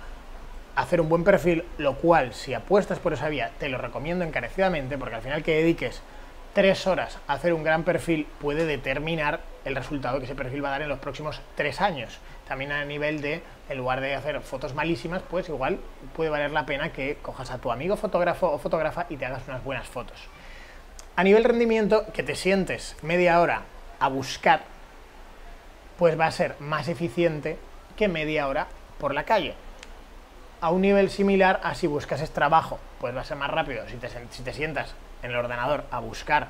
hacer 0.76 1.00
un 1.00 1.08
buen 1.08 1.24
perfil, 1.24 1.64
lo 1.78 1.96
cual, 1.96 2.34
si 2.34 2.54
apuestas 2.54 3.00
por 3.00 3.14
esa 3.14 3.30
vía, 3.30 3.52
te 3.60 3.70
lo 3.70 3.78
recomiendo 3.78 4.26
encarecidamente, 4.26 4.98
porque 4.98 5.16
al 5.16 5.22
final 5.22 5.42
que 5.42 5.56
dediques 5.56 6.02
tres 6.54 6.86
horas 6.86 7.18
a 7.28 7.34
hacer 7.34 7.54
un 7.54 7.64
gran 7.64 7.84
perfil 7.84 8.28
puede 8.40 8.66
determinar 8.66 9.40
el 9.64 9.76
resultado 9.76 10.20
que 10.20 10.26
ese 10.26 10.36
perfil 10.36 10.64
va 10.64 10.70
a 10.70 10.72
dar 10.72 10.82
en 10.82 10.90
los 10.90 11.00
próximos 11.00 11.42
tres 11.56 11.80
años. 11.80 12.20
También 12.48 12.72
a 12.74 12.84
nivel 12.86 13.22
de, 13.22 13.42
en 13.70 13.78
lugar 13.78 14.02
de 14.02 14.16
hacer 14.16 14.40
fotos 14.42 14.74
malísimas, 14.74 15.22
pues 15.30 15.50
igual 15.50 15.80
puede 16.14 16.30
valer 16.30 16.52
la 16.52 16.66
pena 16.66 16.92
que 16.92 17.18
cojas 17.22 17.52
a 17.52 17.58
tu 17.58 17.72
amigo 17.72 17.96
fotógrafo 17.96 18.52
o 18.52 18.58
fotógrafa 18.58 19.06
y 19.10 19.18
te 19.18 19.26
hagas 19.26 19.48
unas 19.48 19.64
buenas 19.64 19.88
fotos. 19.88 20.18
A 21.16 21.24
nivel 21.24 21.46
rendimiento, 21.46 22.06
que 22.14 22.24
te 22.24 22.36
sientes 22.36 22.98
media 23.02 23.40
hora 23.40 23.62
a 24.00 24.10
buscar, 24.10 24.64
pues 25.98 26.20
va 26.20 26.28
a 26.28 26.32
ser 26.32 26.56
más 26.60 26.88
eficiente 26.88 27.58
que 27.96 28.08
media 28.08 28.48
hora 28.48 28.68
por 29.00 29.14
la 29.14 29.24
calle. 29.24 29.54
A 30.62 30.70
un 30.72 30.82
nivel 30.82 31.10
similar 31.10 31.60
a 31.64 31.76
si 31.76 31.88
buscas 31.88 32.28
trabajo, 32.32 32.80
pues 33.00 33.16
va 33.16 33.22
a 33.22 33.26
ser 33.26 33.38
más 33.38 33.52
rápido 33.52 33.88
si 33.88 33.98
te, 33.98 34.10
si 34.32 34.44
te 34.44 34.54
sientas 34.54 34.96
en 35.22 35.32
el 35.32 35.38
ordenador 35.38 35.86
a 35.92 36.00
buscar 36.00 36.48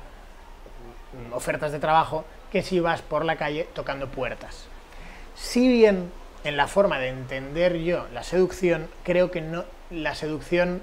ofertas 1.32 1.72
de 1.72 1.78
trabajo 1.78 2.24
que 2.50 2.62
si 2.62 2.80
vas 2.80 3.02
por 3.02 3.24
la 3.24 3.36
calle 3.36 3.68
tocando 3.74 4.08
puertas. 4.08 4.66
Si 5.34 5.68
bien 5.68 6.10
en 6.44 6.56
la 6.56 6.66
forma 6.66 6.98
de 6.98 7.08
entender 7.08 7.78
yo 7.78 8.06
la 8.12 8.22
seducción, 8.22 8.88
creo 9.02 9.30
que 9.30 9.40
no 9.40 9.64
la 9.90 10.14
seducción 10.14 10.82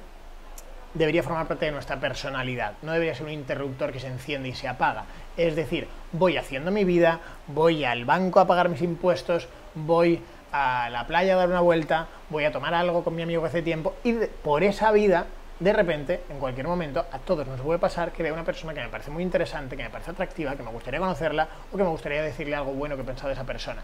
debería 0.94 1.24
formar 1.24 1.48
parte 1.48 1.66
de 1.66 1.72
nuestra 1.72 2.00
personalidad, 2.00 2.74
no 2.82 2.92
debería 2.92 3.16
ser 3.16 3.26
un 3.26 3.32
interruptor 3.32 3.92
que 3.92 4.00
se 4.00 4.08
enciende 4.08 4.50
y 4.50 4.54
se 4.54 4.68
apaga. 4.68 5.06
Es 5.38 5.56
decir, 5.56 5.88
voy 6.12 6.38
haciendo 6.38 6.72
mi 6.72 6.84
vida, 6.84 7.20
voy 7.48 7.84
al 7.84 8.06
banco 8.06 8.40
a 8.40 8.48
pagar 8.48 8.70
mis 8.70 8.82
impuestos, 8.82 9.48
voy 9.76 10.22
a 10.52 10.90
la 10.92 11.08
playa 11.08 11.34
a 11.34 11.38
dar 11.38 11.50
una 11.50 11.62
vuelta, 11.62 12.08
voy 12.30 12.46
a 12.46 12.52
tomar 12.52 12.74
algo 12.74 13.04
con 13.04 13.16
mi 13.16 13.24
amigo 13.24 13.44
hace 13.46 13.62
tiempo 13.62 13.96
y 14.04 14.14
por 14.44 14.64
esa 14.64 14.92
vida 14.92 15.26
de 15.60 15.72
repente, 15.72 16.22
en 16.30 16.40
cualquier 16.40 16.68
momento, 16.68 17.06
a 17.12 17.20
todos 17.20 17.48
nos 17.48 17.62
puede 17.62 17.80
pasar 17.80 18.12
que 18.12 18.22
vea 18.24 18.34
una 18.34 18.44
persona 18.44 18.74
que 18.74 18.82
me 18.82 18.90
parece 18.90 19.12
muy 19.12 19.24
interesante, 19.24 19.78
que 19.78 19.84
me 19.84 19.90
parece 19.90 20.12
atractiva, 20.12 20.56
que 20.56 20.64
me 20.64 20.72
gustaría 20.72 21.00
conocerla 21.00 21.48
o 21.72 21.78
que 21.78 21.84
me 21.84 21.90
gustaría 21.90 22.22
decirle 22.22 22.56
algo 22.56 22.74
bueno 22.74 22.96
que 22.96 23.04
he 23.04 23.06
pensado 23.06 23.30
de 23.30 23.36
esa 23.36 23.46
persona. 23.46 23.82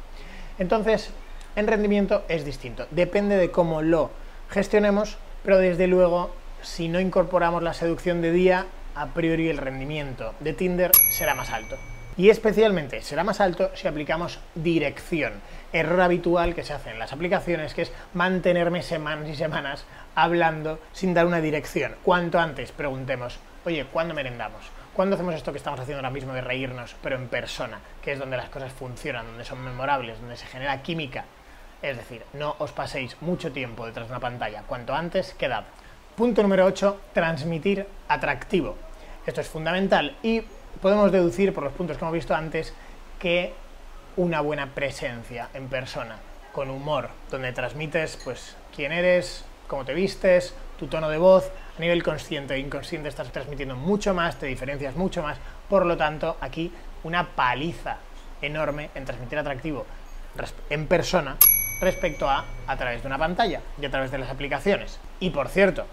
Entonces, 0.58 1.12
en 1.56 1.68
rendimiento 1.68 2.24
es 2.28 2.44
distinto. 2.44 2.86
Depende 2.92 3.38
de 3.38 3.52
cómo 3.52 3.82
lo 3.82 4.10
gestionemos, 4.50 5.18
pero 5.44 5.58
desde 5.58 5.88
luego, 5.88 6.32
si 6.62 6.88
no 6.88 7.00
incorporamos 7.00 7.64
la 7.64 7.74
seducción 7.74 8.22
de 8.22 8.32
día, 8.32 8.66
a 8.96 9.08
priori 9.08 9.50
el 9.50 9.58
rendimiento 9.58 10.34
de 10.40 10.54
Tinder 10.54 10.92
será 11.12 11.36
más 11.36 11.50
alto. 11.52 11.78
Y 12.18 12.30
especialmente 12.30 13.02
será 13.02 13.24
más 13.24 13.40
alto 13.40 13.72
si 13.76 13.88
aplicamos 13.88 14.40
dirección. 14.56 15.34
Error 15.72 16.02
habitual 16.02 16.54
que 16.54 16.64
se 16.64 16.74
hace 16.74 16.90
en 16.90 17.00
las 17.00 17.14
aplicaciones, 17.14 17.74
que 17.74 17.84
es 17.84 17.94
mantenerme 18.14 18.84
semanas 18.84 19.30
y 19.30 19.36
semanas 19.36 19.86
hablando 20.16 20.80
sin 20.92 21.14
dar 21.14 21.26
una 21.26 21.40
dirección. 21.40 21.96
Cuanto 22.04 22.40
antes 22.40 22.74
preguntemos, 22.74 23.40
oye, 23.66 23.86
¿cuándo 23.86 24.14
merendamos? 24.14 24.66
¿Cuándo 24.94 25.16
hacemos 25.16 25.36
esto 25.36 25.54
que 25.54 25.60
estamos 25.60 25.80
haciendo 25.80 26.00
ahora 26.00 26.10
mismo 26.10 26.34
de 26.34 26.42
reírnos, 26.42 26.96
pero 27.02 27.16
en 27.16 27.30
persona, 27.30 27.80
que 28.02 28.12
es 28.12 28.20
donde 28.20 28.36
las 28.36 28.50
cosas 28.50 28.74
funcionan, 28.74 29.28
donde 29.28 29.46
son 29.46 29.64
memorables, 29.64 30.20
donde 30.20 30.36
se 30.36 30.48
genera 30.48 30.82
química? 30.82 31.24
Es 31.82 31.96
decir, 31.96 32.24
no 32.34 32.58
os 32.60 32.74
paséis 32.74 33.16
mucho 33.22 33.54
tiempo 33.54 33.86
detrás 33.86 34.08
de 34.08 34.12
una 34.12 34.20
pantalla. 34.20 34.64
Cuanto 34.68 34.94
antes, 34.94 35.34
quedad. 35.36 35.64
Punto 36.20 36.44
número 36.44 36.66
8, 36.66 37.00
transmitir 37.14 37.88
atractivo. 38.10 38.76
Esto 39.26 39.40
es 39.40 39.48
fundamental 39.48 40.18
y 40.22 40.42
podemos 40.82 41.14
deducir 41.14 41.54
por 41.54 41.64
los 41.64 41.72
puntos 41.72 41.96
que 41.96 42.04
hemos 42.04 42.14
visto 42.14 42.36
antes 42.36 42.74
que 43.18 43.54
una 44.18 44.42
buena 44.42 44.76
presencia 44.76 45.48
en 45.54 45.70
persona, 45.70 46.18
con 46.52 46.72
humor, 46.72 47.10
donde 47.32 47.54
transmites 47.54 48.20
pues 48.22 48.58
quién 48.76 48.92
eres, 48.92 49.46
cómo 49.70 49.86
te 49.86 49.94
vistes, 49.94 50.54
tu 50.78 50.88
tono 50.88 51.10
de 51.10 51.18
voz, 51.18 51.50
a 51.78 51.80
nivel 51.80 52.04
consciente 52.04 52.56
e 52.56 52.60
inconsciente 52.60 53.08
estás 53.08 53.32
transmitiendo 53.32 53.78
mucho 53.78 54.14
más, 54.14 54.36
te 54.38 54.46
diferencias 54.46 54.98
mucho 54.98 55.24
más, 55.24 55.38
por 55.70 55.86
lo 55.86 55.96
tanto 55.96 56.36
aquí 56.42 56.70
una 57.06 57.30
paliza 57.30 57.96
enorme 58.42 58.90
en 58.94 59.06
transmitir 59.06 59.40
atractivo 59.40 59.86
en 60.70 60.86
persona 60.86 61.38
respecto 61.80 62.30
a 62.30 62.44
a 62.70 62.78
través 62.78 63.02
de 63.02 63.08
una 63.08 63.18
pantalla 63.18 63.62
y 63.82 63.86
a 63.86 63.90
través 63.90 64.12
de 64.12 64.20
las 64.20 64.30
aplicaciones. 64.30 65.00
Y 65.20 65.32
por 65.32 65.48
cierto, 65.48 65.88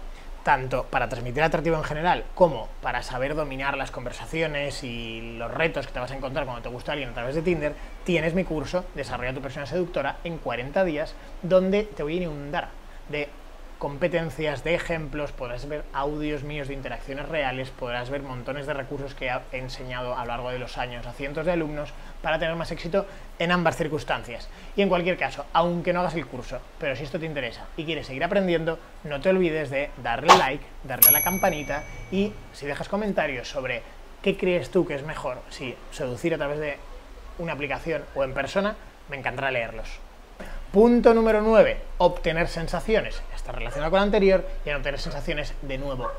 tanto 0.47 0.85
para 0.85 1.09
transmitir 1.09 1.43
atractivo 1.43 1.75
en 1.75 1.83
general 1.83 2.23
como 2.33 2.69
para 2.81 3.03
saber 3.03 3.35
dominar 3.35 3.75
las 3.75 3.91
conversaciones 3.91 4.81
y 4.81 5.35
los 5.37 5.53
retos 5.53 5.85
que 5.85 5.91
te 5.91 5.99
vas 5.99 6.09
a 6.09 6.15
encontrar 6.15 6.45
cuando 6.45 6.61
te 6.61 6.69
gusta 6.69 6.93
alguien 6.93 7.09
a 7.09 7.13
través 7.13 7.35
de 7.35 7.41
Tinder, 7.41 7.73
tienes 8.05 8.33
mi 8.33 8.45
curso 8.45 8.85
Desarrolla 8.95 9.33
tu 9.33 9.41
persona 9.41 9.65
seductora 9.65 10.19
en 10.23 10.37
40 10.37 10.85
días, 10.85 11.15
donde 11.41 11.83
te 11.83 12.01
voy 12.01 12.13
a 12.13 12.21
inundar 12.21 12.69
de 13.09 13.27
competencias, 13.77 14.63
de 14.63 14.73
ejemplos, 14.73 15.31
podrás 15.31 15.67
ver 15.67 15.83
audios 15.93 16.43
míos 16.43 16.67
de 16.67 16.73
interacciones 16.73 17.29
reales, 17.29 17.69
podrás 17.69 18.09
ver 18.09 18.23
montones 18.23 18.65
de 18.65 18.73
recursos 18.73 19.13
que 19.13 19.29
he 19.51 19.57
enseñado 19.57 20.15
a 20.15 20.21
lo 20.21 20.27
largo 20.27 20.49
de 20.49 20.59
los 20.59 20.77
años 20.77 21.05
a 21.05 21.13
cientos 21.13 21.45
de 21.45 21.51
alumnos 21.51 21.93
para 22.21 22.39
tener 22.39 22.55
más 22.55 22.71
éxito 22.71 23.05
en 23.37 23.51
ambas 23.51 23.77
circunstancias. 23.77 24.49
Y 24.75 24.81
en 24.81 24.89
cualquier 24.89 25.17
caso, 25.17 25.45
aunque 25.53 25.93
no 25.93 25.99
hagas 25.99 26.15
el 26.15 26.25
curso, 26.25 26.59
pero 26.79 26.95
si 26.95 27.03
esto 27.03 27.19
te 27.19 27.25
interesa 27.25 27.65
y 27.77 27.85
quieres 27.85 28.07
seguir 28.07 28.23
aprendiendo, 28.23 28.79
no 29.03 29.21
te 29.21 29.29
olvides 29.29 29.69
de 29.69 29.91
darle 30.03 30.35
like, 30.37 30.65
darle 30.83 31.09
a 31.09 31.11
la 31.11 31.23
campanita 31.23 31.83
y 32.11 32.33
si 32.53 32.65
dejas 32.65 32.89
comentarios 32.89 33.47
sobre 33.47 33.83
qué 34.23 34.37
crees 34.37 34.71
tú 34.71 34.87
que 34.87 34.95
es 34.95 35.03
mejor, 35.03 35.39
si 35.49 35.75
seducir 35.91 36.33
a 36.33 36.37
través 36.37 36.59
de 36.59 36.77
una 37.37 37.53
aplicación 37.53 38.03
o 38.15 38.23
en 38.23 38.33
persona, 38.33 38.75
me 39.09 39.17
encantará 39.17 39.51
leerlos. 39.51 40.06
Punto 40.71 41.13
número 41.13 41.41
9. 41.41 41.77
Obtener 41.97 42.49
sensaciones. 42.49 43.21
Está 43.33 43.53
relacionado 43.53 43.89
con 43.89 43.99
lo 43.99 44.03
anterior 44.03 44.45
y 44.65 44.69
en 44.69 44.75
obtener 44.75 44.99
sensaciones, 44.99 45.53
de 45.61 45.77
nuevo, 45.77 46.11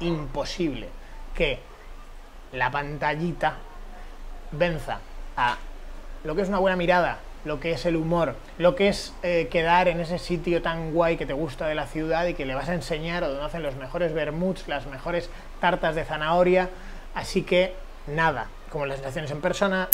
imposible 0.00 0.88
que 1.34 1.58
la 2.52 2.70
pantallita 2.70 3.56
venza 4.52 5.00
a 5.36 5.58
lo 6.24 6.34
que 6.34 6.42
es 6.42 6.48
una 6.48 6.58
buena 6.58 6.76
mirada, 6.76 7.18
lo 7.44 7.60
que 7.60 7.72
es 7.72 7.84
el 7.84 7.96
humor, 7.96 8.36
lo 8.56 8.74
que 8.74 8.88
es 8.88 9.12
eh, 9.22 9.48
quedar 9.50 9.88
en 9.88 10.00
ese 10.00 10.18
sitio 10.18 10.62
tan 10.62 10.92
guay 10.94 11.18
que 11.18 11.26
te 11.26 11.34
gusta 11.34 11.66
de 11.66 11.74
la 11.74 11.86
ciudad 11.86 12.26
y 12.26 12.34
que 12.34 12.46
le 12.46 12.54
vas 12.54 12.70
a 12.70 12.74
enseñar 12.74 13.22
o 13.22 13.28
donde 13.28 13.44
hacen 13.44 13.62
los 13.62 13.76
mejores 13.76 14.14
vermuts, 14.14 14.66
las 14.66 14.86
mejores 14.86 15.28
tartas 15.60 15.94
de 15.94 16.04
zanahoria. 16.04 16.70
Así 17.14 17.42
que 17.42 17.74
nada, 18.06 18.46
como 18.70 18.86
las 18.86 18.96
sensaciones 18.96 19.30
en 19.30 19.42
persona, 19.42 19.88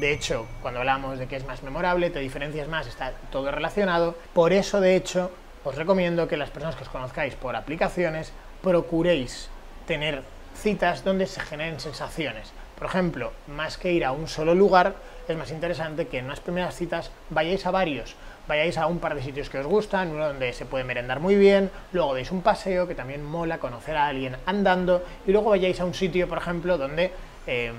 de 0.00 0.12
hecho, 0.12 0.46
cuando 0.60 0.80
hablamos 0.80 1.18
de 1.18 1.26
que 1.26 1.36
es 1.36 1.46
más 1.46 1.62
memorable, 1.62 2.10
te 2.10 2.18
diferencias 2.18 2.68
más, 2.68 2.86
está 2.86 3.12
todo 3.30 3.50
relacionado. 3.50 4.16
Por 4.32 4.52
eso, 4.52 4.80
de 4.80 4.96
hecho, 4.96 5.30
os 5.64 5.76
recomiendo 5.76 6.26
que 6.26 6.36
las 6.36 6.50
personas 6.50 6.76
que 6.76 6.82
os 6.82 6.88
conozcáis 6.88 7.34
por 7.34 7.54
aplicaciones 7.56 8.32
procuréis 8.62 9.48
tener 9.86 10.22
citas 10.54 11.04
donde 11.04 11.26
se 11.26 11.40
generen 11.40 11.80
sensaciones. 11.80 12.52
Por 12.76 12.88
ejemplo, 12.88 13.32
más 13.46 13.78
que 13.78 13.92
ir 13.92 14.04
a 14.04 14.12
un 14.12 14.26
solo 14.26 14.54
lugar, 14.54 14.94
es 15.28 15.36
más 15.36 15.50
interesante 15.50 16.08
que 16.08 16.18
en 16.18 16.26
unas 16.26 16.40
primeras 16.40 16.74
citas 16.74 17.10
vayáis 17.30 17.64
a 17.66 17.70
varios, 17.70 18.16
vayáis 18.48 18.76
a 18.78 18.86
un 18.86 18.98
par 18.98 19.14
de 19.14 19.22
sitios 19.22 19.48
que 19.48 19.58
os 19.58 19.66
gustan, 19.66 20.10
uno 20.10 20.26
donde 20.26 20.52
se 20.52 20.66
puede 20.66 20.84
merendar 20.84 21.20
muy 21.20 21.36
bien, 21.36 21.70
luego 21.92 22.14
deis 22.14 22.32
un 22.32 22.42
paseo, 22.42 22.88
que 22.88 22.94
también 22.94 23.24
mola 23.24 23.58
conocer 23.58 23.96
a 23.96 24.08
alguien 24.08 24.36
andando, 24.44 25.04
y 25.26 25.32
luego 25.32 25.50
vayáis 25.50 25.80
a 25.80 25.84
un 25.84 25.94
sitio, 25.94 26.28
por 26.28 26.38
ejemplo, 26.38 26.76
donde 26.76 27.12
em, 27.46 27.74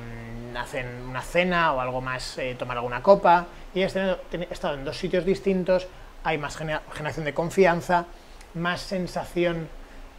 hacen 0.57 0.87
una 1.09 1.21
cena 1.21 1.73
o 1.73 1.81
algo 1.81 2.01
más, 2.01 2.37
eh, 2.37 2.55
tomar 2.57 2.77
alguna 2.77 3.01
copa, 3.01 3.47
y 3.73 3.81
he 3.81 3.85
estado 3.85 4.75
en 4.75 4.85
dos 4.85 4.97
sitios 4.97 5.25
distintos, 5.25 5.87
hay 6.23 6.37
más 6.37 6.57
generación 6.57 7.25
de 7.25 7.33
confianza, 7.33 8.05
más 8.53 8.81
sensación 8.81 9.67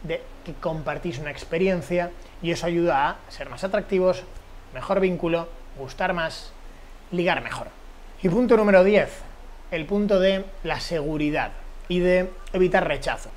de 0.03 0.21
que 0.45 0.53
compartís 0.53 1.19
una 1.19 1.31
experiencia, 1.31 2.11
y 2.41 2.51
eso 2.51 2.65
ayuda 2.65 3.09
a 3.09 3.31
ser 3.31 3.49
más 3.49 3.63
atractivos, 3.63 4.23
mejor 4.73 4.99
vínculo, 4.99 5.49
gustar 5.77 6.13
más, 6.13 6.51
ligar 7.11 7.41
mejor. 7.43 7.67
Y 8.21 8.29
punto 8.29 8.57
número 8.57 8.83
10, 8.83 9.09
el 9.71 9.85
punto 9.85 10.19
de 10.19 10.45
la 10.63 10.79
seguridad 10.79 11.51
y 11.87 11.99
de 11.99 12.31
evitar 12.53 12.87
rechazo. 12.87 13.29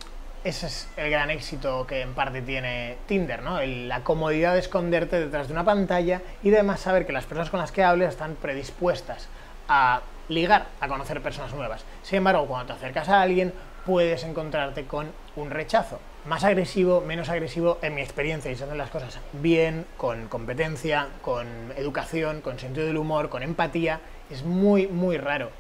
Ese 0.43 0.69
es 0.69 0.89
el 0.97 1.11
gran 1.11 1.29
éxito 1.29 1.87
que 1.87 2.01
en 2.01 2.15
parte 2.15 2.41
tiene 2.41 2.97
Tinder, 3.07 3.43
¿no? 3.43 3.61
la 3.61 4.03
comodidad 4.03 4.55
de 4.55 4.61
esconderte 4.61 5.21
detrás 5.21 5.49
de 5.49 5.53
una 5.53 5.67
pantalla 5.67 6.23
y 6.43 6.49
además 6.49 6.81
saber 6.81 7.05
que 7.05 7.13
las 7.13 7.27
personas 7.27 7.51
con 7.51 7.61
las 7.61 7.73
que 7.73 7.85
hables 7.85 8.09
están 8.09 8.37
predispuestas 8.37 9.29
a 9.69 10.01
ligar, 10.31 10.69
a 10.81 10.89
conocer 10.89 11.21
personas 11.21 11.53
nuevas. 11.53 11.85
Sin 12.03 12.17
embargo, 12.17 12.47
cuando 12.47 12.69
te 12.69 12.73
acercas 12.73 13.11
a 13.11 13.21
alguien, 13.21 13.53
puedes 13.85 14.25
encontrarte 14.25 14.87
con 14.87 15.13
un 15.37 15.51
rechazo. 15.51 16.01
Más 16.25 16.43
agresivo, 16.43 17.03
menos 17.03 17.29
agresivo, 17.29 17.79
en 17.83 17.95
mi 17.95 18.01
experiencia, 18.01 18.51
y 18.51 18.57
se 18.57 18.65
hacen 18.65 18.79
las 18.79 18.89
cosas 18.89 19.19
bien, 19.35 19.85
con 19.99 20.29
competencia, 20.29 21.09
con 21.21 21.47
educación, 21.77 22.41
con 22.41 22.59
sentido 22.59 22.87
del 22.87 22.97
humor, 22.97 23.29
con 23.29 23.43
empatía, 23.43 24.01
es 24.31 24.43
muy, 24.43 24.87
muy 24.87 25.19
raro 25.19 25.51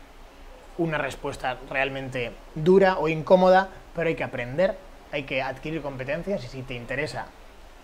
una 0.81 0.97
respuesta 0.97 1.59
realmente 1.69 2.33
dura 2.55 2.97
o 2.99 3.09
incómoda, 3.09 3.69
pero 3.95 4.09
hay 4.09 4.15
que 4.15 4.25
aprender, 4.25 4.77
hay 5.13 5.25
que 5.25 5.43
adquirir 5.43 5.83
competencias 5.83 6.43
y 6.43 6.49
si 6.49 6.63
te 6.63 6.73
interesa, 6.75 7.27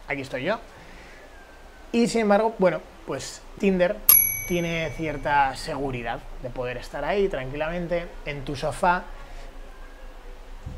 aquí 0.09 0.23
estoy 0.23 0.45
yo. 0.45 0.59
Y 1.93 2.09
sin 2.09 2.23
embargo, 2.23 2.55
bueno, 2.59 2.81
pues 3.07 3.43
Tinder 3.59 3.97
tiene 4.49 4.91
cierta 4.97 5.55
seguridad 5.57 6.21
de 6.43 6.49
poder 6.49 6.79
estar 6.79 7.05
ahí 7.05 7.29
tranquilamente 7.29 8.07
en 8.25 8.45
tu 8.47 8.57
sofá. 8.57 9.05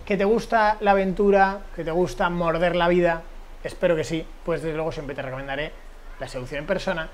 ¿Que 0.05 0.17
te 0.17 0.25
gusta 0.25 0.77
la 0.81 0.93
aventura? 0.93 1.61
¿Que 1.77 1.85
te 1.85 1.93
gusta 1.93 2.29
morder 2.31 2.75
la 2.75 2.89
vida? 2.89 3.23
Espero 3.63 3.95
que 3.95 4.03
sí, 4.03 4.27
pues 4.45 4.63
desde 4.63 4.75
luego 4.75 4.91
siempre 4.91 5.15
te 5.15 5.23
recomendaré 5.23 5.71
la 6.19 6.27
seducción 6.27 6.61
en 6.61 6.67
persona. 6.67 7.11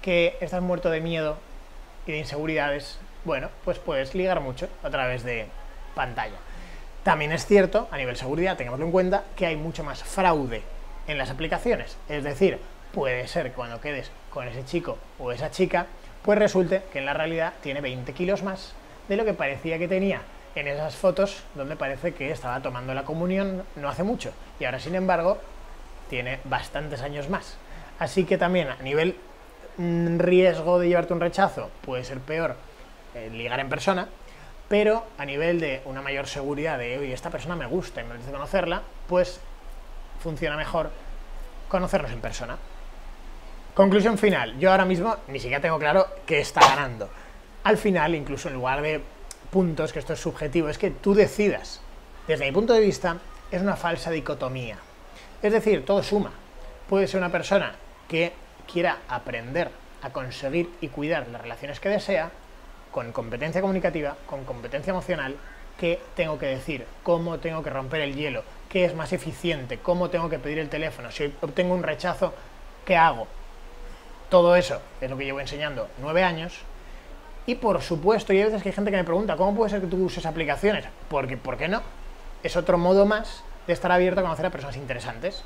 Que 0.00 0.38
estás 0.40 0.62
muerto 0.62 0.88
de 0.88 1.00
miedo 1.02 1.36
y 2.06 2.12
de 2.12 2.18
inseguridades, 2.18 2.98
bueno, 3.26 3.50
pues 3.64 3.78
puedes 3.80 4.14
ligar 4.14 4.40
mucho 4.40 4.68
a 4.84 4.88
través 4.88 5.24
de 5.24 5.46
pantalla. 5.96 6.36
También 7.02 7.32
es 7.32 7.44
cierto, 7.44 7.88
a 7.90 7.96
nivel 7.96 8.16
seguridad, 8.16 8.56
tengámoslo 8.56 8.86
en 8.86 8.92
cuenta, 8.92 9.24
que 9.34 9.46
hay 9.46 9.56
mucho 9.56 9.82
más 9.82 10.04
fraude 10.04 10.62
en 11.08 11.18
las 11.18 11.30
aplicaciones. 11.30 11.96
Es 12.08 12.22
decir, 12.22 12.58
puede 12.92 13.26
ser 13.26 13.52
cuando 13.52 13.80
quedes 13.80 14.12
con 14.30 14.46
ese 14.46 14.64
chico 14.64 14.96
o 15.18 15.32
esa 15.32 15.50
chica, 15.50 15.86
pues 16.22 16.38
resulte 16.38 16.82
que 16.92 17.00
en 17.00 17.06
la 17.06 17.14
realidad 17.14 17.54
tiene 17.62 17.80
20 17.80 18.12
kilos 18.12 18.44
más 18.44 18.74
de 19.08 19.16
lo 19.16 19.24
que 19.24 19.34
parecía 19.34 19.78
que 19.78 19.88
tenía 19.88 20.22
en 20.54 20.68
esas 20.68 20.94
fotos 20.94 21.42
donde 21.54 21.76
parece 21.76 22.14
que 22.14 22.30
estaba 22.30 22.62
tomando 22.62 22.94
la 22.94 23.04
comunión 23.04 23.64
no 23.74 23.88
hace 23.88 24.04
mucho. 24.04 24.32
Y 24.60 24.64
ahora, 24.64 24.78
sin 24.78 24.94
embargo, 24.94 25.38
tiene 26.08 26.38
bastantes 26.44 27.02
años 27.02 27.28
más. 27.28 27.56
Así 27.98 28.24
que 28.24 28.38
también 28.38 28.68
a 28.68 28.82
nivel 28.82 29.16
mm, 29.78 30.18
riesgo 30.18 30.78
de 30.78 30.88
llevarte 30.88 31.12
un 31.12 31.20
rechazo 31.20 31.70
puede 31.84 32.04
ser 32.04 32.20
peor 32.20 32.56
eh, 33.16 33.30
ligar 33.30 33.60
en 33.60 33.70
persona, 33.70 34.08
pero 34.68 35.06
a 35.16 35.24
nivel 35.24 35.58
de 35.58 35.80
una 35.86 36.02
mayor 36.02 36.26
seguridad 36.26 36.78
de, 36.78 36.98
oye, 36.98 37.14
esta 37.14 37.30
persona 37.30 37.56
me 37.56 37.64
gusta 37.64 38.02
y 38.02 38.04
me 38.04 38.10
merece 38.10 38.30
conocerla, 38.30 38.82
pues 39.08 39.40
funciona 40.22 40.54
mejor 40.56 40.90
conocernos 41.68 42.12
en 42.12 42.20
persona. 42.20 42.58
Conclusión 43.74 44.18
final, 44.18 44.58
yo 44.58 44.70
ahora 44.70 44.84
mismo 44.84 45.16
ni 45.28 45.38
siquiera 45.38 45.62
tengo 45.62 45.78
claro 45.78 46.06
qué 46.26 46.40
está 46.40 46.60
ganando. 46.60 47.08
Al 47.64 47.78
final, 47.78 48.14
incluso 48.14 48.48
en 48.48 48.54
lugar 48.54 48.82
de 48.82 49.00
puntos, 49.50 49.94
que 49.94 49.98
esto 49.98 50.12
es 50.12 50.20
subjetivo, 50.20 50.68
es 50.68 50.76
que 50.76 50.90
tú 50.90 51.14
decidas. 51.14 51.80
Desde 52.28 52.44
mi 52.44 52.52
punto 52.52 52.74
de 52.74 52.80
vista, 52.80 53.16
es 53.50 53.62
una 53.62 53.76
falsa 53.76 54.10
dicotomía. 54.10 54.76
Es 55.42 55.52
decir, 55.52 55.86
todo 55.86 56.02
suma. 56.02 56.32
Puede 56.88 57.06
ser 57.06 57.18
una 57.18 57.32
persona 57.32 57.74
que 58.08 58.32
quiera 58.70 58.98
aprender 59.08 59.70
a 60.02 60.10
conseguir 60.10 60.70
y 60.80 60.88
cuidar 60.88 61.28
las 61.28 61.40
relaciones 61.40 61.80
que 61.80 61.88
desea, 61.88 62.30
con 62.96 63.12
competencia 63.12 63.60
comunicativa, 63.60 64.16
con 64.24 64.46
competencia 64.46 64.90
emocional, 64.90 65.36
qué 65.78 66.00
tengo 66.14 66.38
que 66.38 66.46
decir, 66.46 66.86
cómo 67.02 67.38
tengo 67.40 67.62
que 67.62 67.68
romper 67.68 68.00
el 68.00 68.14
hielo, 68.14 68.42
qué 68.70 68.86
es 68.86 68.94
más 68.94 69.12
eficiente, 69.12 69.76
cómo 69.76 70.08
tengo 70.08 70.30
que 70.30 70.38
pedir 70.38 70.58
el 70.60 70.70
teléfono, 70.70 71.10
si 71.10 71.30
obtengo 71.42 71.74
un 71.74 71.82
rechazo, 71.82 72.32
¿qué 72.86 72.96
hago? 72.96 73.26
Todo 74.30 74.56
eso 74.56 74.80
es 75.02 75.10
lo 75.10 75.18
que 75.18 75.26
llevo 75.26 75.40
enseñando 75.40 75.90
nueve 76.00 76.22
años. 76.22 76.60
Y 77.44 77.56
por 77.56 77.82
supuesto, 77.82 78.32
y 78.32 78.38
hay 78.38 78.44
veces 78.44 78.62
que 78.62 78.70
hay 78.70 78.74
gente 78.74 78.90
que 78.90 78.96
me 78.96 79.04
pregunta, 79.04 79.36
¿cómo 79.36 79.54
puede 79.54 79.72
ser 79.72 79.82
que 79.82 79.88
tú 79.88 80.02
uses 80.02 80.24
aplicaciones? 80.24 80.86
Porque, 81.10 81.36
¿por 81.36 81.58
qué 81.58 81.68
no? 81.68 81.82
Es 82.42 82.56
otro 82.56 82.78
modo 82.78 83.04
más 83.04 83.44
de 83.66 83.74
estar 83.74 83.92
abierto 83.92 84.20
a 84.20 84.22
conocer 84.22 84.46
a 84.46 84.50
personas 84.50 84.78
interesantes. 84.78 85.44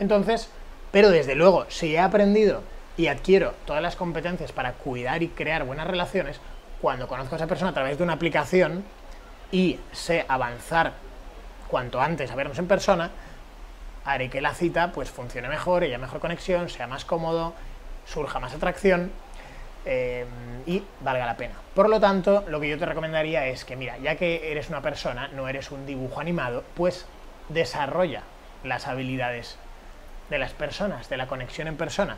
Entonces, 0.00 0.50
pero 0.90 1.10
desde 1.10 1.36
luego, 1.36 1.66
si 1.68 1.94
he 1.94 2.00
aprendido 2.00 2.64
y 2.96 3.06
adquiero 3.06 3.54
todas 3.66 3.82
las 3.82 3.94
competencias 3.94 4.50
para 4.50 4.72
cuidar 4.72 5.22
y 5.22 5.28
crear 5.28 5.62
buenas 5.62 5.86
relaciones, 5.86 6.40
cuando 6.80 7.08
conozco 7.08 7.34
a 7.34 7.38
esa 7.38 7.46
persona 7.46 7.70
a 7.70 7.74
través 7.74 7.98
de 7.98 8.04
una 8.04 8.14
aplicación 8.14 8.84
y 9.50 9.78
sé 9.92 10.24
avanzar 10.28 10.92
cuanto 11.68 12.00
antes 12.00 12.30
a 12.30 12.34
vernos 12.34 12.58
en 12.58 12.66
persona, 12.66 13.10
haré 14.04 14.30
que 14.30 14.40
la 14.40 14.54
cita 14.54 14.92
pues 14.92 15.10
funcione 15.10 15.48
mejor, 15.48 15.82
haya 15.82 15.98
mejor 15.98 16.20
conexión, 16.20 16.68
sea 16.68 16.86
más 16.86 17.04
cómodo, 17.04 17.54
surja 18.06 18.40
más 18.40 18.54
atracción 18.54 19.10
eh, 19.84 20.24
y 20.66 20.82
valga 21.00 21.26
la 21.26 21.36
pena. 21.36 21.54
Por 21.74 21.88
lo 21.88 22.00
tanto, 22.00 22.44
lo 22.48 22.60
que 22.60 22.68
yo 22.68 22.78
te 22.78 22.86
recomendaría 22.86 23.46
es 23.46 23.64
que, 23.64 23.76
mira, 23.76 23.98
ya 23.98 24.16
que 24.16 24.50
eres 24.50 24.68
una 24.70 24.80
persona, 24.82 25.28
no 25.28 25.48
eres 25.48 25.70
un 25.70 25.86
dibujo 25.86 26.20
animado, 26.20 26.64
pues 26.74 27.06
desarrolla 27.48 28.22
las 28.64 28.86
habilidades 28.86 29.58
de 30.30 30.38
las 30.38 30.52
personas, 30.52 31.08
de 31.08 31.16
la 31.16 31.26
conexión 31.26 31.68
en 31.68 31.76
persona. 31.76 32.16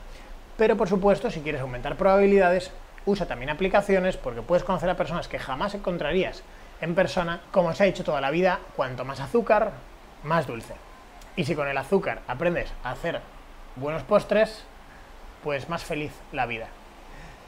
Pero 0.56 0.76
por 0.76 0.88
supuesto, 0.88 1.30
si 1.30 1.40
quieres 1.40 1.60
aumentar 1.60 1.96
probabilidades, 1.96 2.72
usa 3.06 3.26
también 3.26 3.50
aplicaciones 3.50 4.16
porque 4.16 4.42
puedes 4.42 4.64
conocer 4.64 4.90
a 4.90 4.96
personas 4.96 5.28
que 5.28 5.38
jamás 5.38 5.74
encontrarías 5.74 6.42
en 6.80 6.94
persona, 6.94 7.40
como 7.50 7.74
se 7.74 7.82
ha 7.82 7.86
dicho 7.86 8.04
toda 8.04 8.20
la 8.20 8.30
vida, 8.30 8.60
cuanto 8.76 9.04
más 9.04 9.20
azúcar, 9.20 9.72
más 10.22 10.46
dulce. 10.46 10.74
Y 11.36 11.44
si 11.44 11.54
con 11.54 11.68
el 11.68 11.78
azúcar 11.78 12.22
aprendes 12.26 12.72
a 12.82 12.90
hacer 12.90 13.20
buenos 13.76 14.02
postres, 14.02 14.64
pues 15.42 15.68
más 15.68 15.84
feliz 15.84 16.12
la 16.32 16.46
vida. 16.46 16.68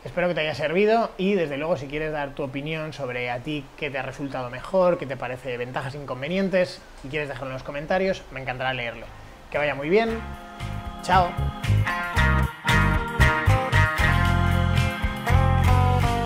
Espero 0.05 0.27
que 0.27 0.35
te 0.35 0.41
haya 0.41 0.55
servido 0.55 1.12
y 1.17 1.35
desde 1.35 1.57
luego 1.57 1.77
si 1.77 1.87
quieres 1.87 2.12
dar 2.12 2.35
tu 2.35 2.43
opinión 2.43 2.93
sobre 2.93 3.31
a 3.31 3.38
ti 3.38 3.65
qué 3.77 3.88
te 3.88 3.99
ha 3.99 4.03
resultado 4.03 4.51
mejor, 4.51 4.99
qué 4.99 5.07
te 5.07 5.17
parece 5.17 5.57
ventajas 5.57 5.95
e 5.95 5.99
inconvenientes 5.99 6.83
y 7.05 7.09
quieres 7.09 7.29
dejarlo 7.29 7.51
en 7.51 7.55
los 7.55 7.62
comentarios, 7.62 8.23
me 8.33 8.41
encantará 8.41 8.75
leerlo. 8.75 9.07
Que 9.51 9.59
vaya 9.59 9.75
muy 9.75 9.88
bien. 9.88 10.19
Chao. 11.03 11.31